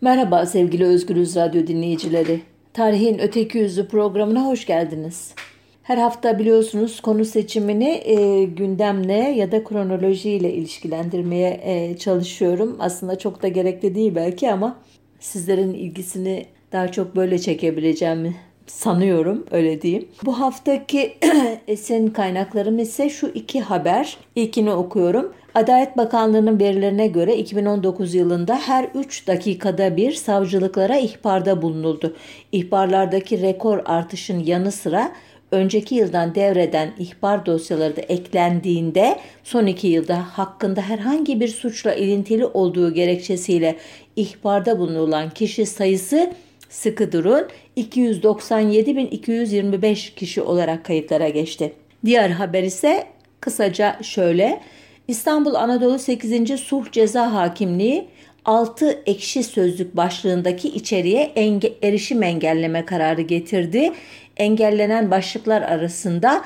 Merhaba 0.00 0.46
sevgili 0.46 0.84
Özgürüz 0.84 1.36
Radyo 1.36 1.66
dinleyicileri. 1.66 2.40
Tarihin 2.72 3.18
Öteki 3.18 3.58
Yüzü 3.58 3.88
programına 3.88 4.46
hoş 4.46 4.66
geldiniz. 4.66 5.34
Her 5.82 5.98
hafta 5.98 6.38
biliyorsunuz 6.38 7.00
konu 7.00 7.24
seçimini 7.24 7.88
e, 7.88 8.44
gündemle 8.44 9.14
ya 9.14 9.52
da 9.52 9.64
kronolojiyle 9.64 10.52
ilişkilendirmeye 10.52 11.60
e, 11.64 11.96
çalışıyorum. 11.96 12.76
Aslında 12.78 13.18
çok 13.18 13.42
da 13.42 13.48
gerekli 13.48 13.94
değil 13.94 14.14
belki 14.14 14.52
ama 14.52 14.76
sizlerin 15.20 15.74
ilgisini 15.74 16.46
daha 16.72 16.92
çok 16.92 17.16
böyle 17.16 17.38
çekebileceğimi 17.38 18.36
sanıyorum 18.66 19.46
öyle 19.50 19.82
diyeyim. 19.82 20.08
Bu 20.24 20.40
haftaki 20.40 21.14
esin 21.68 22.08
kaynaklarım 22.08 22.78
ise 22.78 23.10
şu 23.10 23.26
iki 23.26 23.60
haber. 23.60 24.16
İlkini 24.36 24.72
okuyorum. 24.72 25.32
Adalet 25.54 25.96
Bakanlığı'nın 25.96 26.60
verilerine 26.60 27.06
göre 27.06 27.36
2019 27.36 28.14
yılında 28.14 28.56
her 28.56 28.84
3 28.94 29.26
dakikada 29.26 29.96
bir 29.96 30.12
savcılıklara 30.12 30.96
ihbarda 30.96 31.62
bulunuldu. 31.62 32.16
İhbarlardaki 32.52 33.42
rekor 33.42 33.82
artışın 33.84 34.38
yanı 34.38 34.72
sıra 34.72 35.12
önceki 35.50 35.94
yıldan 35.94 36.34
devreden 36.34 36.92
ihbar 36.98 37.46
dosyaları 37.46 37.96
da 37.96 38.00
eklendiğinde 38.00 39.18
son 39.44 39.66
iki 39.66 39.86
yılda 39.86 40.38
hakkında 40.38 40.80
herhangi 40.80 41.40
bir 41.40 41.48
suçla 41.48 41.94
ilintili 41.94 42.46
olduğu 42.46 42.94
gerekçesiyle 42.94 43.76
ihbarda 44.16 44.78
bulunulan 44.78 45.30
kişi 45.30 45.66
sayısı 45.66 46.32
sıkı 46.76 47.12
durun 47.12 47.46
297.225 47.76 50.14
kişi 50.14 50.42
olarak 50.42 50.84
kayıtlara 50.84 51.28
geçti. 51.28 51.72
Diğer 52.04 52.30
haber 52.30 52.62
ise 52.62 53.06
kısaca 53.40 54.02
şöyle. 54.02 54.60
İstanbul 55.08 55.54
Anadolu 55.54 55.98
8. 55.98 56.60
Sulh 56.60 56.92
Ceza 56.92 57.34
Hakimliği 57.34 58.08
6 58.44 59.02
ekşi 59.06 59.42
sözlük 59.42 59.96
başlığındaki 59.96 60.68
içeriğe 60.68 61.22
enge 61.22 61.72
erişim 61.82 62.22
engelleme 62.22 62.84
kararı 62.84 63.22
getirdi. 63.22 63.92
Engellenen 64.36 65.10
başlıklar 65.10 65.62
arasında 65.62 66.44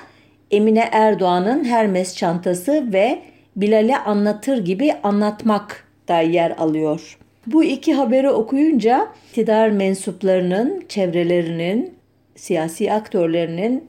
Emine 0.50 0.88
Erdoğan'ın 0.92 1.64
Hermes 1.64 2.16
çantası 2.16 2.92
ve 2.92 3.22
Bilal'e 3.56 3.96
anlatır 3.96 4.64
gibi 4.64 4.92
anlatmak 5.02 5.84
da 6.08 6.20
yer 6.20 6.50
alıyor. 6.50 7.18
Bu 7.52 7.64
iki 7.64 7.94
haberi 7.94 8.30
okuyunca 8.30 9.08
iktidar 9.28 9.70
mensuplarının, 9.70 10.84
çevrelerinin, 10.88 11.94
siyasi 12.36 12.92
aktörlerinin, 12.92 13.84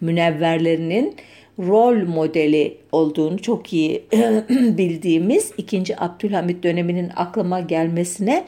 münevverlerinin 0.00 1.16
rol 1.58 2.06
modeli 2.06 2.78
olduğunu 2.92 3.38
çok 3.38 3.72
iyi 3.72 4.04
bildiğimiz 4.50 5.52
2. 5.58 6.00
Abdülhamit 6.00 6.62
döneminin 6.62 7.10
aklıma 7.16 7.60
gelmesine 7.60 8.44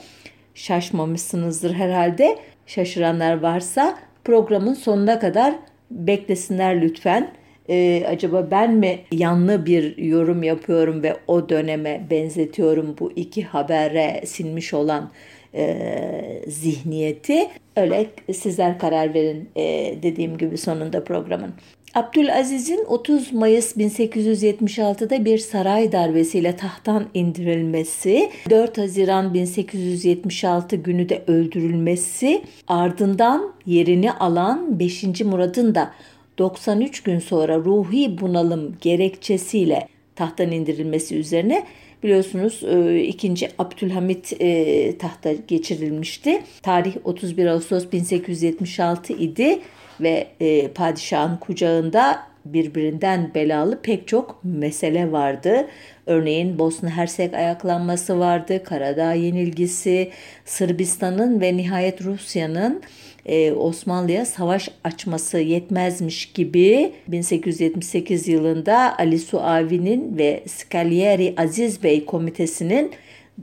şaşmamışsınızdır 0.55 1.75
herhalde. 1.75 2.39
Şaşıranlar 2.67 3.41
varsa 3.41 3.99
programın 4.25 4.75
sonuna 4.75 5.19
kadar 5.19 5.55
beklesinler 5.91 6.83
lütfen. 6.83 7.31
Ee, 7.69 8.05
acaba 8.09 8.49
ben 8.51 8.75
mi 8.75 8.99
yanlı 9.13 9.67
bir 9.67 9.97
yorum 9.97 10.43
yapıyorum 10.43 11.03
ve 11.03 11.17
o 11.27 11.49
döneme 11.49 12.07
benzetiyorum 12.11 12.97
bu 13.01 13.13
iki 13.17 13.43
habere 13.43 14.23
sinmiş 14.27 14.75
olan 14.75 15.11
e, 15.55 16.43
zihniyeti? 16.49 17.49
Öyle 17.77 18.07
sizler 18.33 18.79
karar 18.79 19.15
verin 19.15 19.49
e, 19.57 19.95
dediğim 20.03 20.39
gibi 20.39 20.59
sonunda 20.59 21.05
programın. 21.05 21.55
Abdülaziz'in 21.95 22.85
30 22.85 23.33
Mayıs 23.33 23.77
1876'da 23.77 25.25
bir 25.25 25.39
saray 25.39 25.93
darbesiyle 25.93 26.57
tahttan 26.57 27.05
indirilmesi, 27.15 28.31
4 28.51 28.79
Haziran 28.79 29.35
1876 29.35 30.77
günü 30.77 31.09
de 31.09 31.23
öldürülmesi, 31.27 32.43
ardından 32.69 33.53
yerini 33.67 34.13
alan 34.13 34.79
5. 34.79 35.21
Murad'ın 35.21 35.75
da 35.75 35.91
93 36.39 37.03
gün 37.03 37.19
sonra 37.19 37.57
ruhi 37.57 38.21
bunalım 38.21 38.77
gerekçesiyle 38.81 39.89
tahttan 40.17 40.53
indirilmesi 40.53 41.17
üzerine 41.17 41.67
biliyorsunuz 42.03 42.63
2. 43.09 43.29
E, 43.29 43.51
Abdülhamit 43.59 44.33
e, 44.41 44.99
tahta 44.99 45.33
geçirilmişti. 45.33 46.43
Tarih 46.63 46.97
31 47.05 47.47
Ağustos 47.47 47.93
1876 47.93 49.13
idi 49.13 49.59
ve 50.01 50.27
e, 50.41 50.69
padişahın 50.69 51.37
kucağında 51.37 52.23
birbirinden 52.45 53.31
belalı 53.35 53.83
pek 53.83 54.09
çok 54.09 54.41
mesele 54.45 55.13
vardı. 55.13 55.67
Örneğin 56.07 56.59
Bosna 56.59 56.91
Hersek 56.91 57.35
ayaklanması 57.35 58.19
vardı, 58.19 58.65
Karadağ 58.65 59.13
yenilgisi, 59.13 60.11
Sırbistan'ın 60.45 61.41
ve 61.41 61.57
nihayet 61.57 62.03
Rusya'nın 62.03 62.83
e, 63.27 63.53
Osmanlı'ya 63.53 64.27
savaş 64.27 64.69
açması 64.85 65.39
yetmezmiş 65.39 66.33
gibi 66.33 66.93
1878 67.09 68.29
yılında 68.29 68.99
Ali 68.99 69.19
Suavi'nin 69.19 70.19
ve 70.19 70.43
Scaglieri 70.47 71.35
Aziz 71.37 71.83
Bey 71.83 72.05
komitesinin 72.05 72.93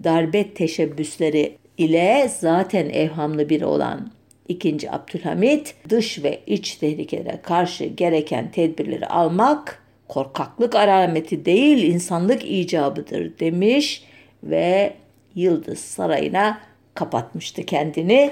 darbe 0.03 0.53
teşebbüsleri 0.53 1.57
ile 1.77 2.31
zaten 2.39 2.89
evhamlı 2.89 3.49
biri 3.49 3.65
olan 3.65 4.11
İkinci 4.47 4.91
Abdülhamit 4.91 5.75
dış 5.89 6.23
ve 6.23 6.39
iç 6.47 6.75
tehlikelere 6.75 7.39
karşı 7.43 7.85
gereken 7.85 8.51
tedbirleri 8.51 9.05
almak 9.07 9.83
korkaklık 10.07 10.75
alameti 10.75 11.45
değil 11.45 11.93
insanlık 11.93 12.45
icabıdır 12.45 13.39
demiş 13.39 14.03
ve 14.43 14.93
Yıldız 15.35 15.79
Sarayı'na 15.79 16.61
kapatmıştı 16.93 17.63
kendini. 17.63 18.31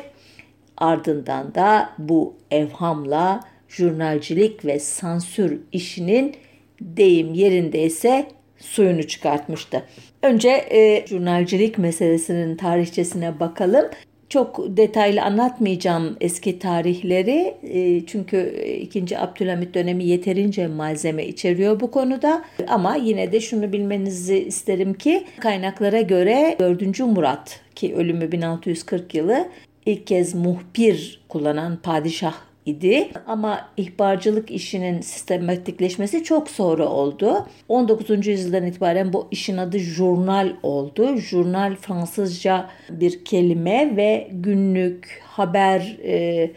Ardından 0.80 1.56
da 1.56 1.90
bu 1.98 2.34
evhamla 2.52 3.40
jurnalcilik 3.70 4.66
ve 4.66 4.80
sansür 4.80 5.60
işinin 5.72 6.36
deyim 6.82 7.34
yerindeyse 7.34 8.28
suyunu 8.58 9.08
çıkartmıştı. 9.08 9.84
Önce 10.24 10.50
e, 10.50 11.08
jurnalcilik 11.08 11.78
meselesinin 11.78 12.56
tarihçesine 12.56 13.40
bakalım. 13.40 13.86
Çok 14.30 14.78
detaylı 14.78 15.22
anlatmayacağım 15.22 16.18
eski 16.22 16.60
tarihleri 16.60 17.56
e, 17.64 18.06
çünkü 18.06 18.64
2. 18.82 19.20
Abdülhamit 19.20 19.74
dönemi 19.74 20.06
yeterince 20.06 20.68
malzeme 20.68 21.26
içeriyor 21.26 21.80
bu 21.80 21.92
konuda. 21.92 22.44
Ama 22.68 22.96
yine 22.96 23.32
de 23.32 23.40
şunu 23.40 23.74
bilmenizi 23.74 24.40
isterim 24.40 24.94
ki 24.94 25.24
kaynaklara 25.40 26.02
göre 26.02 26.56
4. 26.60 27.00
Murat 27.00 27.60
ki 27.76 27.96
ölümü 27.96 28.32
1640 28.32 29.16
yılı 29.16 29.48
ilk 29.86 30.08
kez 30.08 30.36
muhbir 30.36 31.22
kullanan 31.30 31.78
padişah 31.78 32.50
idi 32.66 33.10
ama 33.28 33.70
ihbarcılık 33.78 34.52
işinin 34.52 35.02
sistematikleşmesi 35.02 36.24
çok 36.24 36.50
sonra 36.50 36.88
oldu. 36.88 37.48
19. 37.70 38.28
yüzyıldan 38.28 38.66
itibaren 38.66 39.14
bu 39.14 39.28
işin 39.32 39.58
adı 39.58 39.80
jurnal 39.80 40.54
oldu. 40.64 41.18
Jurnal 41.18 41.76
Fransızca 41.76 42.70
bir 42.90 43.26
kelime 43.26 43.98
ve 43.98 44.28
günlük, 44.32 45.22
haber 45.24 45.98
e, 46.04 46.52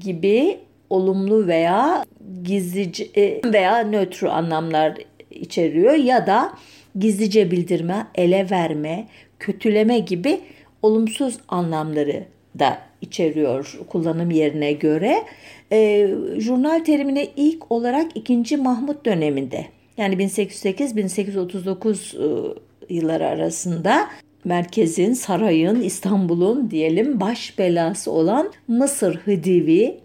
gibi 0.00 0.58
olumlu 0.90 1.46
veya 1.46 2.04
gizlice 2.42 3.04
e, 3.16 3.52
veya 3.52 3.78
nötr 3.78 4.24
anlamlar 4.24 4.94
içeriyor 5.30 5.94
ya 5.94 6.26
da 6.26 6.52
gizlice 6.98 7.50
bildirme, 7.50 8.06
ele 8.14 8.50
verme, 8.50 9.08
kötüleme 9.38 9.98
gibi 9.98 10.40
olumsuz 10.82 11.38
anlamları 11.48 12.33
da 12.58 12.78
içeriyor 13.00 13.78
kullanım 13.88 14.30
yerine 14.30 14.72
göre. 14.72 15.24
E, 15.72 16.08
jurnal 16.38 16.84
terimine 16.84 17.26
ilk 17.36 17.72
olarak 17.72 18.06
2. 18.14 18.56
Mahmut 18.56 19.06
döneminde 19.06 19.66
yani 19.96 20.14
1808-1839 20.14 22.16
e, 22.16 22.54
yılları 22.94 23.26
arasında 23.26 24.08
merkezin, 24.44 25.12
sarayın, 25.12 25.80
İstanbul'un 25.80 26.70
diyelim 26.70 27.20
baş 27.20 27.58
belası 27.58 28.10
olan 28.10 28.52
Mısır 28.68 29.16
Hıdivi 29.16 30.00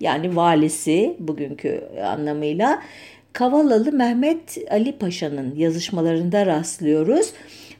yani 0.00 0.36
valisi 0.36 1.16
bugünkü 1.18 1.88
anlamıyla 2.04 2.82
Kavalalı 3.32 3.92
Mehmet 3.92 4.58
Ali 4.70 4.98
Paşa'nın 4.98 5.54
yazışmalarında 5.54 6.46
rastlıyoruz. 6.46 7.32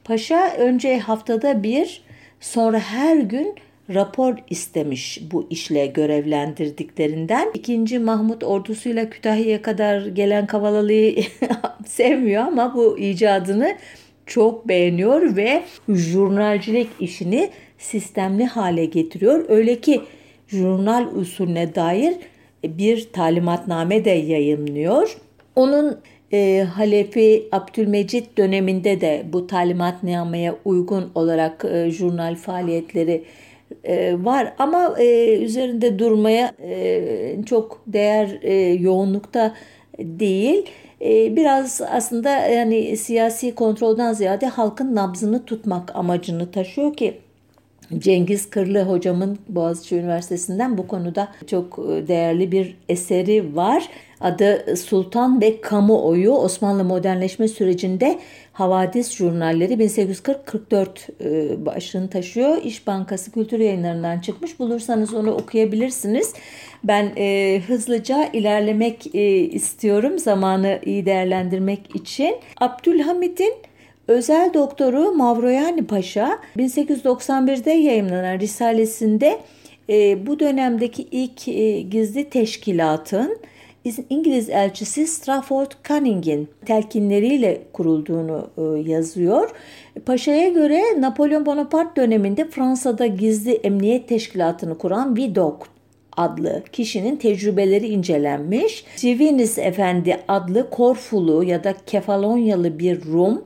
Paşa 0.04 0.52
önce 0.58 0.98
haftada 0.98 1.62
bir 1.62 2.02
sonra 2.40 2.78
her 2.78 3.16
gün 3.16 3.54
rapor 3.94 4.34
istemiş 4.50 5.22
bu 5.32 5.46
işle 5.50 5.86
görevlendirdiklerinden. 5.86 7.48
İkinci 7.54 7.98
Mahmut 7.98 8.44
ordusuyla 8.44 9.10
Kütahya'ya 9.10 9.62
kadar 9.62 10.06
gelen 10.06 10.46
Kavalalı'yı 10.46 11.24
sevmiyor 11.86 12.42
ama 12.42 12.74
bu 12.74 12.98
icadını 12.98 13.76
çok 14.26 14.68
beğeniyor 14.68 15.36
ve 15.36 15.62
jurnalcilik 15.88 16.88
işini 17.00 17.50
sistemli 17.78 18.44
hale 18.44 18.84
getiriyor. 18.84 19.44
Öyle 19.48 19.80
ki 19.80 20.00
jurnal 20.48 21.06
usulüne 21.14 21.74
dair 21.74 22.14
bir 22.64 23.08
talimatname 23.12 24.04
de 24.04 24.10
yayınlıyor. 24.10 25.16
Onun 25.56 25.98
e, 26.32 26.66
Halefi 26.74 27.48
Abdülmecit 27.52 28.38
döneminde 28.38 29.00
de 29.00 29.24
bu 29.32 29.46
talimatnameye 29.46 30.54
uygun 30.64 31.10
olarak 31.14 31.64
e, 31.64 31.90
jurnal 31.90 32.34
faaliyetleri 32.34 33.24
e, 33.84 34.24
var 34.24 34.54
ama 34.58 34.94
e, 34.98 35.38
üzerinde 35.38 35.98
durmaya 35.98 36.52
e, 36.62 37.44
çok 37.46 37.82
değer 37.86 38.38
e, 38.42 38.54
yoğunlukta 38.72 39.54
değil. 39.98 40.66
E, 41.00 41.36
biraz 41.36 41.80
aslında 41.90 42.30
yani 42.30 42.96
siyasi 42.96 43.54
kontrolden 43.54 44.12
ziyade 44.12 44.46
halkın 44.46 44.94
nabzını 44.94 45.44
tutmak 45.44 45.96
amacını 45.96 46.50
taşıyor 46.50 46.94
ki 46.94 47.20
Cengiz 47.98 48.50
Kırlı 48.50 48.82
hocamın 48.82 49.38
Boğaziçi 49.48 49.96
Üniversitesi'nden 49.96 50.78
bu 50.78 50.86
konuda 50.86 51.28
çok 51.46 51.78
e, 51.78 52.08
değerli 52.08 52.52
bir 52.52 52.76
eseri 52.88 53.56
var. 53.56 53.88
Adı 54.20 54.76
Sultan 54.76 55.40
ve 55.40 55.60
Kamuoyu 55.60 56.30
Osmanlı 56.30 56.84
modernleşme 56.84 57.48
sürecinde 57.48 58.18
Havadis 58.56 59.16
jurnalleri 59.16 59.72
1840-44 59.72 60.88
e, 61.20 61.66
başlığını 61.66 62.10
taşıyor. 62.10 62.62
İş 62.62 62.86
Bankası 62.86 63.32
Kültür 63.32 63.58
Yayınlarından 63.58 64.18
çıkmış. 64.18 64.58
Bulursanız 64.58 65.14
onu 65.14 65.32
okuyabilirsiniz. 65.32 66.34
Ben 66.84 67.12
e, 67.16 67.60
hızlıca 67.66 68.28
ilerlemek 68.32 69.14
e, 69.14 69.38
istiyorum 69.38 70.18
zamanı 70.18 70.80
iyi 70.84 71.06
değerlendirmek 71.06 71.96
için. 71.96 72.36
Abdülhamit'in 72.60 73.54
Özel 74.08 74.50
doktoru 74.54 75.12
Mavroyani 75.12 75.86
Paşa 75.86 76.38
1891'de 76.56 77.70
yayınlanan 77.70 78.38
risalesinde 78.38 79.38
e, 79.90 80.26
bu 80.26 80.40
dönemdeki 80.40 81.02
ilk 81.10 81.48
e, 81.48 81.80
gizli 81.80 82.30
teşkilatın 82.30 83.38
İngiliz 84.10 84.50
elçisi 84.50 85.06
Strafford 85.06 85.70
Cunning'in 85.84 86.48
telkinleriyle 86.66 87.62
kurulduğunu 87.72 88.50
e, 88.58 88.90
yazıyor. 88.90 89.50
Paşa'ya 90.06 90.48
göre 90.48 90.82
Napolyon 91.00 91.46
Bonaparte 91.46 92.02
döneminde 92.02 92.50
Fransa'da 92.50 93.06
gizli 93.06 93.52
emniyet 93.52 94.08
teşkilatını 94.08 94.78
kuran 94.78 95.16
Vidocq 95.16 95.66
adlı 96.16 96.62
kişinin 96.72 97.16
tecrübeleri 97.16 97.86
incelenmiş. 97.86 98.84
Civinis 98.96 99.58
Efendi 99.58 100.18
adlı 100.28 100.70
Korfulu 100.70 101.44
ya 101.44 101.64
da 101.64 101.74
Kefalonyalı 101.86 102.78
bir 102.78 103.04
Rum 103.04 103.44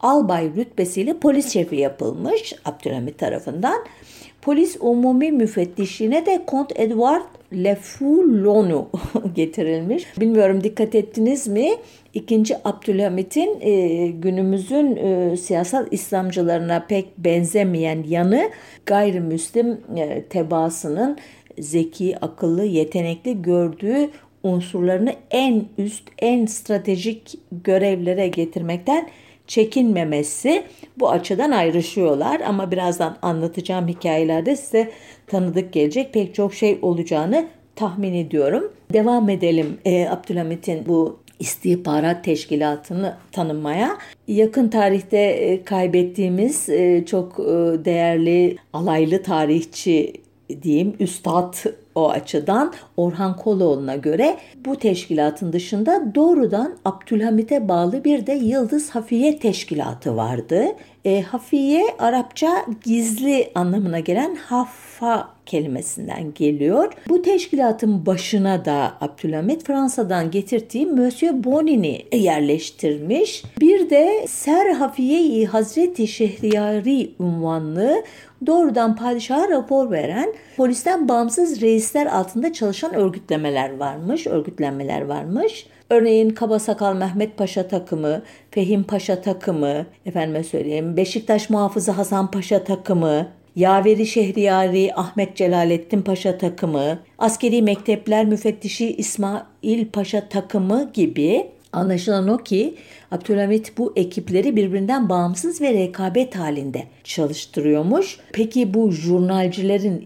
albay 0.00 0.54
rütbesiyle 0.56 1.18
polis 1.18 1.52
şefi 1.52 1.76
yapılmış 1.76 2.54
Abdülhamit 2.64 3.18
tarafından. 3.18 3.84
Polis 4.46 4.76
umumi 4.80 5.32
müfettişine 5.32 6.26
de 6.26 6.42
Kont 6.46 6.72
Edward 6.76 7.24
Lefoulon'u 7.52 8.88
getirilmiş. 9.34 10.06
Bilmiyorum 10.20 10.64
dikkat 10.64 10.94
ettiniz 10.94 11.46
mi? 11.46 11.70
İkinci 12.14 12.56
Abdülhamit'in 12.64 13.58
e, 13.60 14.06
günümüzün 14.06 14.96
e, 14.96 15.36
siyasal 15.36 15.86
İslamcılarına 15.90 16.84
pek 16.88 17.18
benzemeyen 17.18 18.04
yanı 18.08 18.50
gayrimüslim 18.86 19.80
e, 19.96 20.22
tebaasının 20.22 21.18
zeki, 21.58 22.18
akıllı, 22.20 22.64
yetenekli 22.64 23.42
gördüğü 23.42 24.10
unsurlarını 24.42 25.14
en 25.30 25.64
üst, 25.78 26.04
en 26.18 26.46
stratejik 26.46 27.38
görevlere 27.64 28.28
getirmekten 28.28 29.08
çekinmemesi 29.46 30.62
bu 30.98 31.10
açıdan 31.10 31.50
ayrışıyorlar 31.50 32.40
ama 32.40 32.70
birazdan 32.70 33.16
anlatacağım 33.22 33.88
hikayelerde 33.88 34.56
size 34.56 34.90
tanıdık 35.26 35.72
gelecek 35.72 36.12
pek 36.12 36.34
çok 36.34 36.54
şey 36.54 36.78
olacağını 36.82 37.46
tahmin 37.76 38.14
ediyorum. 38.14 38.72
Devam 38.92 39.28
edelim 39.28 39.78
e, 39.84 40.08
Abdülhamit'in 40.08 40.86
bu 40.86 41.18
istihbarat 41.40 42.24
teşkilatını 42.24 43.16
tanımaya. 43.32 43.98
Yakın 44.28 44.68
tarihte 44.68 45.18
e, 45.18 45.64
kaybettiğimiz 45.64 46.68
e, 46.68 47.04
çok 47.06 47.40
e, 47.40 47.44
değerli 47.84 48.56
alaylı 48.72 49.22
tarihçi 49.22 50.12
diyeyim 50.62 50.96
üstad 51.00 51.54
o 51.94 52.10
açıdan 52.10 52.72
Orhan 52.96 53.36
Koloğlu'na 53.36 53.96
göre 53.96 54.36
bu 54.64 54.76
teşkilatın 54.76 55.52
dışında 55.52 56.14
doğrudan 56.14 56.76
Abdülhamit'e 56.84 57.68
bağlı 57.68 58.04
bir 58.04 58.26
de 58.26 58.32
Yıldız 58.32 58.90
Hafiye 58.90 59.38
Teşkilatı 59.38 60.16
vardı. 60.16 60.64
E, 61.04 61.22
hafiye 61.22 61.84
Arapça 61.98 62.66
gizli 62.84 63.50
anlamına 63.54 64.00
gelen 64.00 64.34
haffa 64.34 65.35
kelimesinden 65.46 66.34
geliyor. 66.34 66.92
Bu 67.08 67.22
teşkilatın 67.22 68.06
başına 68.06 68.64
da 68.64 68.92
Abdülhamit 69.00 69.64
Fransa'dan 69.66 70.30
getirdiği 70.30 70.86
Monsieur 70.86 71.44
Bonin'i 71.44 72.06
yerleştirmiş. 72.12 73.44
Bir 73.60 73.90
de 73.90 74.26
Ser 74.28 74.70
Hafiye-i 74.70 75.46
Hazreti 75.46 76.08
Şehriyari 76.08 77.10
unvanlı 77.18 78.02
doğrudan 78.46 78.96
padişaha 78.96 79.48
rapor 79.48 79.90
veren 79.90 80.32
polisten 80.56 81.08
bağımsız 81.08 81.60
reisler 81.60 82.06
altında 82.06 82.52
çalışan 82.52 82.94
örgütlemeler 82.94 83.76
varmış, 83.76 84.26
örgütlenmeler 84.26 85.02
varmış. 85.02 85.66
Örneğin 85.90 86.30
Kaba 86.30 86.58
Sakal 86.58 86.96
Mehmet 86.96 87.36
Paşa 87.36 87.68
takımı, 87.68 88.22
Fehim 88.50 88.82
Paşa 88.82 89.22
takımı, 89.22 89.86
efendime 90.06 90.44
söyleyeyim 90.44 90.96
Beşiktaş 90.96 91.50
Muhafızı 91.50 91.90
Hasan 91.90 92.30
Paşa 92.30 92.64
takımı, 92.64 93.28
Yaveri 93.56 94.06
Şehriyari 94.06 94.94
Ahmet 94.94 95.36
Celalettin 95.36 96.02
Paşa 96.02 96.38
takımı, 96.38 96.98
Askeri 97.18 97.62
Mektepler 97.62 98.24
Müfettişi 98.24 98.96
İsmail 98.96 99.86
Paşa 99.92 100.28
takımı 100.28 100.90
gibi 100.94 101.46
Anlaşılan 101.72 102.28
o 102.28 102.38
ki 102.38 102.74
Abdülhamit 103.10 103.78
bu 103.78 103.92
ekipleri 103.96 104.56
birbirinden 104.56 105.08
bağımsız 105.08 105.60
ve 105.60 105.72
rekabet 105.72 106.36
halinde 106.36 106.82
çalıştırıyormuş. 107.04 108.18
Peki 108.32 108.74
bu 108.74 108.92
jurnalcilerin 108.92 110.04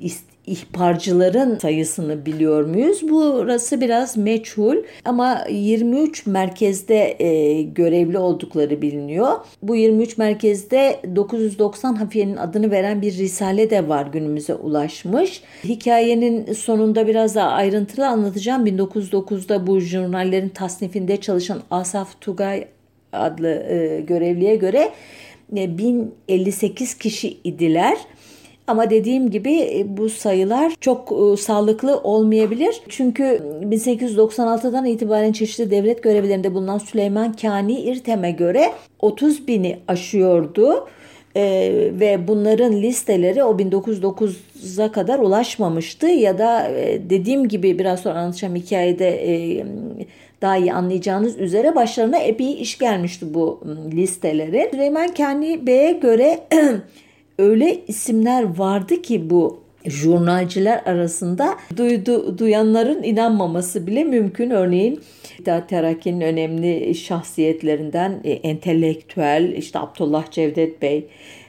ihbarcıların 0.50 1.58
sayısını 1.58 2.26
biliyor 2.26 2.64
muyuz? 2.64 3.00
Burası 3.02 3.80
biraz 3.80 4.16
meçhul 4.16 4.76
ama 5.04 5.44
23 5.50 6.26
merkezde 6.26 7.16
e, 7.24 7.62
görevli 7.62 8.18
oldukları 8.18 8.82
biliniyor. 8.82 9.28
Bu 9.62 9.76
23 9.76 10.18
merkezde 10.18 11.00
990 11.16 11.94
hafiyenin 11.94 12.36
adını 12.36 12.70
veren 12.70 13.02
bir 13.02 13.12
risale 13.12 13.70
de 13.70 13.88
var 13.88 14.06
günümüze 14.06 14.54
ulaşmış. 14.54 15.42
Hikayenin 15.64 16.52
sonunda 16.52 17.06
biraz 17.06 17.34
daha 17.34 17.48
ayrıntılı 17.48 18.06
anlatacağım. 18.08 18.66
1909'da 18.66 19.66
bu 19.66 19.80
jurnallerin 19.80 20.48
tasnifinde 20.48 21.16
çalışan 21.16 21.62
Asaf 21.70 22.20
Tugay 22.20 22.64
adlı 23.12 23.48
e, 23.48 24.00
görevliye 24.00 24.56
göre 24.56 24.90
e, 25.56 25.78
1058 25.78 26.94
kişi 26.94 27.36
idiler. 27.44 27.98
Ama 28.70 28.90
dediğim 28.90 29.30
gibi 29.30 29.52
e, 29.52 29.96
bu 29.96 30.08
sayılar 30.08 30.72
çok 30.80 31.12
e, 31.12 31.36
sağlıklı 31.36 31.98
olmayabilir. 31.98 32.82
Çünkü 32.88 33.42
1896'dan 33.62 34.84
itibaren 34.84 35.32
çeşitli 35.32 35.70
devlet 35.70 36.02
görevlerinde 36.02 36.54
bulunan 36.54 36.78
Süleyman 36.78 37.32
Kani 37.32 37.80
İrtem'e 37.80 38.30
göre 38.30 38.72
30 39.00 39.48
bini 39.48 39.78
aşıyordu. 39.88 40.88
Ee, 41.36 41.90
ve 42.00 42.28
bunların 42.28 42.72
listeleri 42.72 43.44
o 43.44 43.58
1909'a 43.58 44.92
kadar 44.92 45.18
ulaşmamıştı 45.18 46.06
ya 46.06 46.38
da 46.38 46.68
e, 46.68 47.10
dediğim 47.10 47.48
gibi 47.48 47.78
biraz 47.78 48.00
sonra 48.00 48.18
anlatacağım 48.18 48.54
hikayede 48.54 49.08
e, 49.08 49.64
daha 50.42 50.56
iyi 50.56 50.72
anlayacağınız 50.72 51.38
üzere 51.38 51.74
başlarına 51.74 52.18
epey 52.18 52.52
iş 52.52 52.78
gelmişti 52.78 53.34
bu 53.34 53.60
listeleri. 53.92 54.68
Süleyman 54.70 55.14
Kani 55.14 55.66
Bey'e 55.66 55.92
göre 55.92 56.40
öyle 57.40 57.80
isimler 57.88 58.58
vardı 58.58 59.02
ki 59.02 59.30
bu 59.30 59.60
jurnalciler 59.84 60.82
arasında 60.86 61.56
duydu, 61.76 62.38
duyanların 62.38 63.02
inanmaması 63.02 63.86
bile 63.86 64.04
mümkün. 64.04 64.50
Örneğin 64.50 65.00
İttihat 65.38 65.68
Terakki'nin 65.68 66.20
önemli 66.20 66.94
şahsiyetlerinden 66.94 68.20
e, 68.24 68.30
entelektüel 68.30 69.52
işte 69.56 69.78
Abdullah 69.78 70.30
Cevdet 70.30 70.82
Bey, 70.82 71.06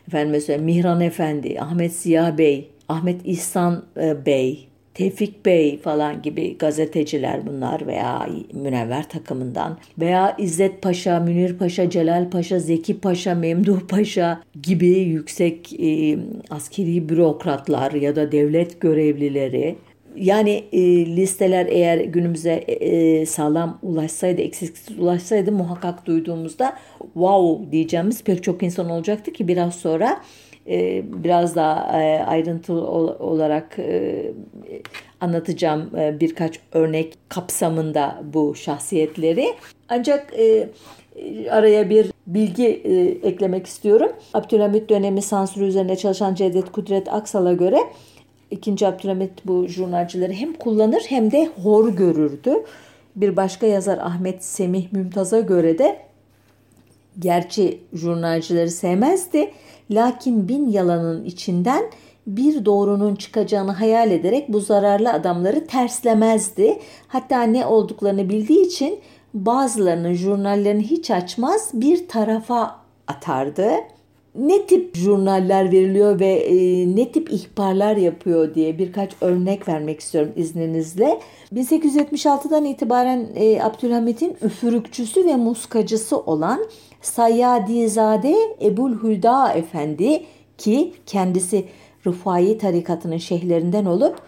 efendim 0.07 0.31
mesela 0.31 0.63
Mihran 0.63 1.01
Efendi, 1.01 1.57
Ahmet 1.62 1.93
Ziya 1.93 2.38
Bey, 2.38 2.69
Ahmet 2.89 3.21
İhsan 3.25 3.83
e, 3.98 4.25
Bey, 4.25 4.67
Tevfik 4.93 5.45
Bey 5.45 5.77
falan 5.77 6.21
gibi 6.21 6.57
gazeteciler 6.57 7.48
bunlar 7.48 7.88
veya 7.88 8.29
Münevver 8.53 9.10
takımından 9.10 9.77
veya 10.00 10.36
İzzet 10.38 10.81
Paşa, 10.81 11.19
Münir 11.19 11.57
Paşa, 11.57 11.89
Celal 11.89 12.29
Paşa, 12.29 12.60
Zeki 12.60 13.00
Paşa, 13.00 13.36
Memduh 13.36 13.79
Paşa 13.79 14.43
gibi 14.63 14.89
yüksek 14.89 15.74
e, 15.79 16.17
askeri 16.50 17.10
bürokratlar 17.10 17.91
ya 17.91 18.15
da 18.15 18.31
devlet 18.31 18.81
görevlileri. 18.81 19.75
Yani 20.15 20.63
e, 20.71 20.81
listeler 21.05 21.65
eğer 21.69 21.98
günümüze 21.98 22.53
e, 22.53 23.25
sağlam 23.25 23.79
ulaşsaydı, 23.83 24.41
eksiksiz 24.41 25.00
ulaşsaydı 25.00 25.51
muhakkak 25.51 26.05
duyduğumuzda 26.05 26.77
wow! 27.13 27.71
diyeceğimiz 27.71 28.24
pek 28.24 28.43
çok 28.43 28.63
insan 28.63 28.89
olacaktı 28.89 29.33
ki 29.33 29.48
biraz 29.48 29.75
sonra 29.75 30.21
biraz 31.23 31.55
daha 31.55 32.01
e, 32.01 32.23
ayrıntılı 32.23 32.87
olarak 33.19 33.79
e, 33.79 34.31
anlatacağım 35.21 35.89
birkaç 35.93 36.59
örnek 36.71 37.17
kapsamında 37.29 38.21
bu 38.33 38.55
şahsiyetleri. 38.55 39.53
Ancak 39.89 40.33
e, 40.39 40.69
araya 41.49 41.89
bir 41.89 42.11
bilgi 42.27 42.67
e, 42.67 42.93
eklemek 43.27 43.67
istiyorum. 43.67 44.11
Abdülhamit 44.33 44.89
dönemi 44.89 45.21
sansürü 45.21 45.65
üzerine 45.65 45.95
çalışan 45.95 46.35
Cevdet 46.35 46.71
Kudret 46.71 47.13
Aksal'a 47.13 47.53
göre 47.53 47.77
ikinci 48.51 48.87
Abdülhamit 48.87 49.31
bu 49.45 49.67
jurnalcileri 49.67 50.33
hem 50.33 50.53
kullanır 50.53 51.03
hem 51.09 51.31
de 51.31 51.49
hor 51.63 51.89
görürdü. 51.89 52.53
Bir 53.15 53.35
başka 53.35 53.65
yazar 53.67 53.97
Ahmet 53.97 54.43
Semih 54.43 54.91
Mümtaz'a 54.91 55.39
göre 55.39 55.77
de 55.77 55.97
gerçi 57.19 57.79
jurnalcileri 57.93 58.69
sevmezdi 58.69 59.51
lakin 59.91 60.48
bin 60.48 60.69
yalanın 60.69 61.25
içinden 61.25 61.83
bir 62.27 62.65
doğrunun 62.65 63.15
çıkacağını 63.15 63.71
hayal 63.71 64.12
ederek 64.12 64.50
bu 64.50 64.60
zararlı 64.60 65.13
adamları 65.13 65.67
terslemezdi. 65.67 66.79
Hatta 67.07 67.43
ne 67.43 67.65
olduklarını 67.65 68.29
bildiği 68.29 68.65
için 68.65 69.00
bazılarının 69.33 70.13
jurnallerini 70.13 70.83
hiç 70.83 71.12
açmaz 71.12 71.69
bir 71.74 72.07
tarafa 72.07 72.75
atardı. 73.07 73.71
Ne 74.36 74.65
tip 74.65 74.95
jurnaller 74.95 75.71
veriliyor 75.71 76.19
ve 76.19 76.33
e, 76.33 76.55
ne 76.95 77.12
tip 77.12 77.31
ihbarlar 77.31 77.95
yapıyor 77.95 78.55
diye 78.55 78.77
birkaç 78.77 79.12
örnek 79.21 79.67
vermek 79.67 80.00
istiyorum 80.00 80.31
izninizle. 80.36 81.19
1876'dan 81.53 82.65
itibaren 82.65 83.27
e, 83.36 83.63
Abdülhamit'in 83.63 84.38
üfürükçüsü 84.41 85.25
ve 85.25 85.36
muskacısı 85.36 86.17
olan 86.17 86.65
Sayyadizade 87.01 88.36
Ebul 88.62 89.03
Hüda 89.03 89.53
Efendi 89.53 90.25
ki 90.58 90.93
kendisi 91.05 91.65
Rıfai 92.08 92.58
tarikatının 92.58 93.17
şeyhlerinden 93.17 93.86
olup 93.86 94.22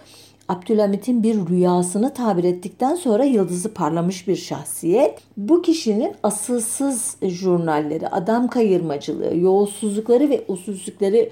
Abdülhamit'in 0.49 1.23
bir 1.23 1.35
rüyasını 1.49 2.13
tabir 2.13 2.43
ettikten 2.43 2.95
sonra 2.95 3.23
yıldızı 3.23 3.73
parlamış 3.73 4.27
bir 4.27 4.35
şahsiyet. 4.35 5.19
Bu 5.37 5.61
kişinin 5.61 6.15
asılsız 6.23 7.17
jurnalleri, 7.21 8.07
adam 8.07 8.47
kayırmacılığı, 8.47 9.37
yolsuzlukları 9.37 10.29
ve 10.29 10.43
usulsüzlükleri 10.47 11.31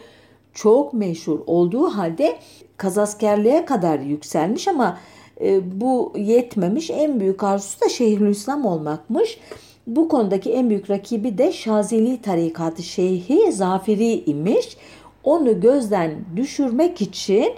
çok 0.54 0.94
meşhur 0.94 1.40
olduğu 1.48 1.88
halde 1.88 2.38
kazaskerliğe 2.78 3.66
kadar 3.66 4.00
yükselmiş 4.00 4.68
ama 4.68 4.98
e, 5.42 5.82
bu 5.82 6.14
yetmemiş. 6.18 6.90
En 6.90 7.20
büyük 7.20 7.44
arzusu 7.44 7.82
da 7.82 7.90
Şeyhülislam 7.90 8.66
olmakmış. 8.66 9.40
Bu 9.88 10.08
konudaki 10.08 10.52
en 10.52 10.70
büyük 10.70 10.90
rakibi 10.90 11.38
de 11.38 11.52
Şazeli 11.52 12.22
tarikatı 12.22 12.84
Şeyhi 12.84 13.52
Zafiri 13.52 14.24
imiş. 14.26 14.78
Onu 15.24 15.62
gözden 15.62 16.12
düşürmek 16.36 17.02
için 17.02 17.54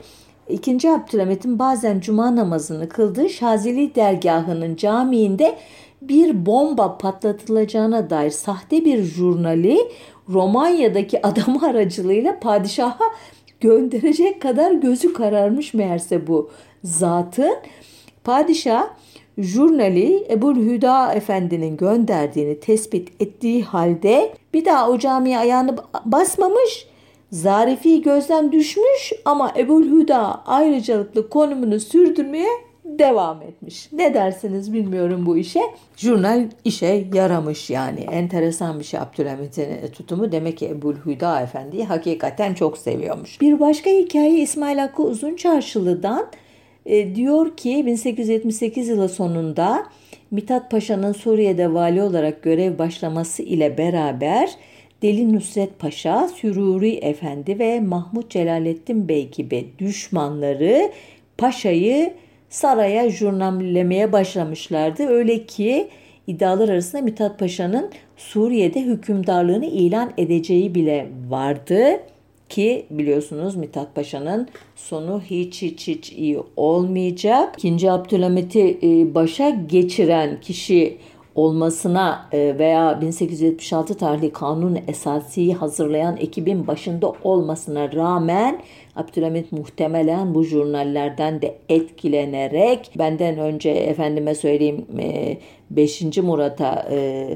2. 0.50 0.92
Abdülhamit'in 0.92 1.60
bazen 1.60 2.00
cuma 2.00 2.36
namazını 2.36 2.90
kıldığı 2.90 3.30
Şazeli 3.30 3.96
dergahının 3.96 4.76
camiinde 4.76 5.56
bir 6.02 6.46
bomba 6.46 6.98
patlatılacağına 6.98 8.10
dair 8.10 8.32
sahte 8.32 8.86
bir 8.86 9.04
jurnali 9.04 9.78
Romanya'daki 10.30 11.28
adam 11.28 11.64
aracılığıyla 11.64 12.40
padişaha 12.40 13.06
gönderecek 13.60 14.42
kadar 14.42 14.72
gözü 14.72 15.14
kararmış 15.14 15.74
meğerse 15.74 16.28
bu 16.28 16.50
zatın. 16.84 17.56
Padişah 18.24 18.88
jurnali 19.38 20.28
Ebul 20.30 20.56
Hüda 20.56 21.14
Efendi'nin 21.14 21.78
gönderdiğini 21.78 22.60
tespit 22.60 23.22
ettiği 23.22 23.64
halde 23.64 24.34
bir 24.54 24.66
daha 24.66 24.90
o 24.90 24.98
camiye 24.98 25.38
ayağını 25.38 25.76
basmamış 26.06 26.88
Zarifi 27.34 28.02
gözden 28.02 28.52
düşmüş 28.52 29.14
ama 29.26 29.54
Ebul 29.58 29.84
Hüda 29.84 30.46
ayrıcalıklı 30.46 31.30
konumunu 31.30 31.80
sürdürmeye 31.80 32.48
devam 32.86 33.42
etmiş. 33.42 33.90
Ne 33.92 34.14
dersiniz 34.14 34.74
bilmiyorum 34.74 35.26
bu 35.26 35.38
işe. 35.38 35.62
Jurnal 35.98 36.50
işe 36.64 37.08
yaramış 37.14 37.70
yani. 37.70 38.00
Enteresan 38.00 38.80
bir 38.80 38.84
şey 38.84 39.00
Abdülhamit'in 39.00 39.68
tutumu. 39.94 40.32
Demek 40.32 40.58
ki 40.58 40.70
Ebul 40.70 40.96
Hüda 41.06 41.42
Efendi'yi 41.42 41.86
hakikaten 41.86 42.54
çok 42.54 42.78
seviyormuş. 42.78 43.42
Bir 43.42 43.60
başka 43.60 43.90
hikaye 43.90 44.40
İsmail 44.40 44.78
Hakkı 44.78 45.04
Uzun 45.04 45.36
Çarşılı'dan 45.36 46.26
e, 46.86 47.16
diyor 47.16 47.58
ki 47.58 47.86
1878 47.86 48.88
yılı 48.88 49.10
sonunda 49.10 49.86
Mithat 50.32 50.72
Paşa'nın 50.72 51.12
Suriye'de 51.12 51.74
vali 51.74 52.02
olarak 52.02 52.44
görev 52.44 52.78
başlaması 52.78 53.44
ile 53.44 53.78
beraber 53.78 54.50
Deli 55.02 55.34
Nusret 55.34 55.80
Paşa, 55.80 56.28
Süruri 56.28 56.96
Efendi 56.96 57.60
ve 57.60 57.80
Mahmut 57.80 58.30
Celalettin 58.30 59.08
Bey 59.08 59.30
gibi 59.32 59.70
düşmanları 59.80 60.92
paşayı 61.38 62.14
saraya 62.50 63.10
jurnallemeye 63.10 64.12
başlamışlardı. 64.12 65.08
Öyle 65.08 65.46
ki 65.46 65.88
iddialar 66.28 66.70
arasında 66.70 67.02
Mithat 67.02 67.40
Paşa'nın 67.40 67.92
Suriye'de 68.18 68.82
hükümdarlığını 68.82 69.66
ilan 69.66 70.12
edeceği 70.18 70.76
bile 70.76 71.08
vardı 71.30 72.00
ki 72.54 72.86
biliyorsunuz 72.90 73.56
Mithat 73.56 73.96
Paşa'nın 73.96 74.48
sonu 74.76 75.22
hiç 75.30 75.62
hiç 75.62 75.88
hiç 75.88 76.12
iyi 76.12 76.40
olmayacak. 76.56 77.56
İkinci 77.58 77.92
Abdülhamit'i 77.92 78.78
e, 78.84 79.16
başa 79.16 79.50
geçiren 79.50 80.42
kişi 80.42 80.98
olmasına 81.36 82.30
e, 82.32 82.56
veya 82.60 83.02
1876 83.02 83.98
tarihli 83.98 84.34
kanun 84.34 84.80
esasiyi 84.88 85.54
hazırlayan 85.54 86.18
ekibin 86.18 86.68
başında 86.68 87.14
olmasına 87.24 87.92
rağmen 87.92 88.62
Abdülhamit 88.96 89.52
muhtemelen 89.52 90.36
bu 90.36 90.44
jurnallerden 90.44 91.42
de 91.42 91.56
etkilenerek 91.70 92.92
benden 92.98 93.38
önce 93.38 93.70
efendime 93.70 94.36
söyleyeyim 94.36 94.86
5. 95.70 96.02
E, 96.02 96.22
Murat'a 96.22 96.88
e, 96.92 97.28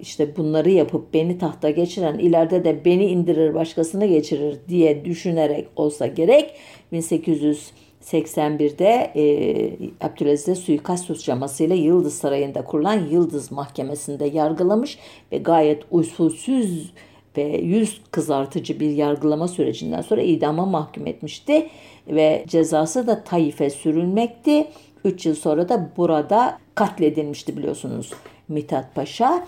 işte 0.00 0.36
bunları 0.36 0.70
yapıp 0.70 1.14
beni 1.14 1.38
tahta 1.38 1.70
geçiren 1.70 2.18
ileride 2.18 2.64
de 2.64 2.84
beni 2.84 3.06
indirir 3.06 3.54
başkasını 3.54 4.06
geçirir 4.06 4.56
diye 4.68 5.04
düşünerek 5.04 5.66
olsa 5.76 6.06
gerek 6.06 6.54
1800 6.92 7.70
81'de 8.04 9.12
e, 9.16 9.26
Abdülaziz'e 10.06 10.54
suikast 10.54 11.04
suçlamasıyla 11.04 11.76
Yıldız 11.76 12.14
Sarayı'nda 12.14 12.64
kurulan 12.64 13.06
Yıldız 13.10 13.52
Mahkemesi'nde 13.52 14.24
yargılamış 14.24 14.98
ve 15.32 15.38
gayet 15.38 15.82
usulsüz 15.90 16.92
ve 17.36 17.42
yüz 17.42 18.00
kızartıcı 18.10 18.80
bir 18.80 18.90
yargılama 18.90 19.48
sürecinden 19.48 20.00
sonra 20.00 20.22
idama 20.22 20.66
mahkum 20.66 21.06
etmişti 21.06 21.68
ve 22.08 22.44
cezası 22.48 23.06
da 23.06 23.24
Taif'e 23.24 23.70
sürülmekti. 23.70 24.66
3 25.04 25.26
yıl 25.26 25.34
sonra 25.34 25.68
da 25.68 25.90
burada 25.96 26.58
katledilmişti 26.74 27.56
biliyorsunuz 27.56 28.10
Mithat 28.48 28.94
Paşa. 28.94 29.46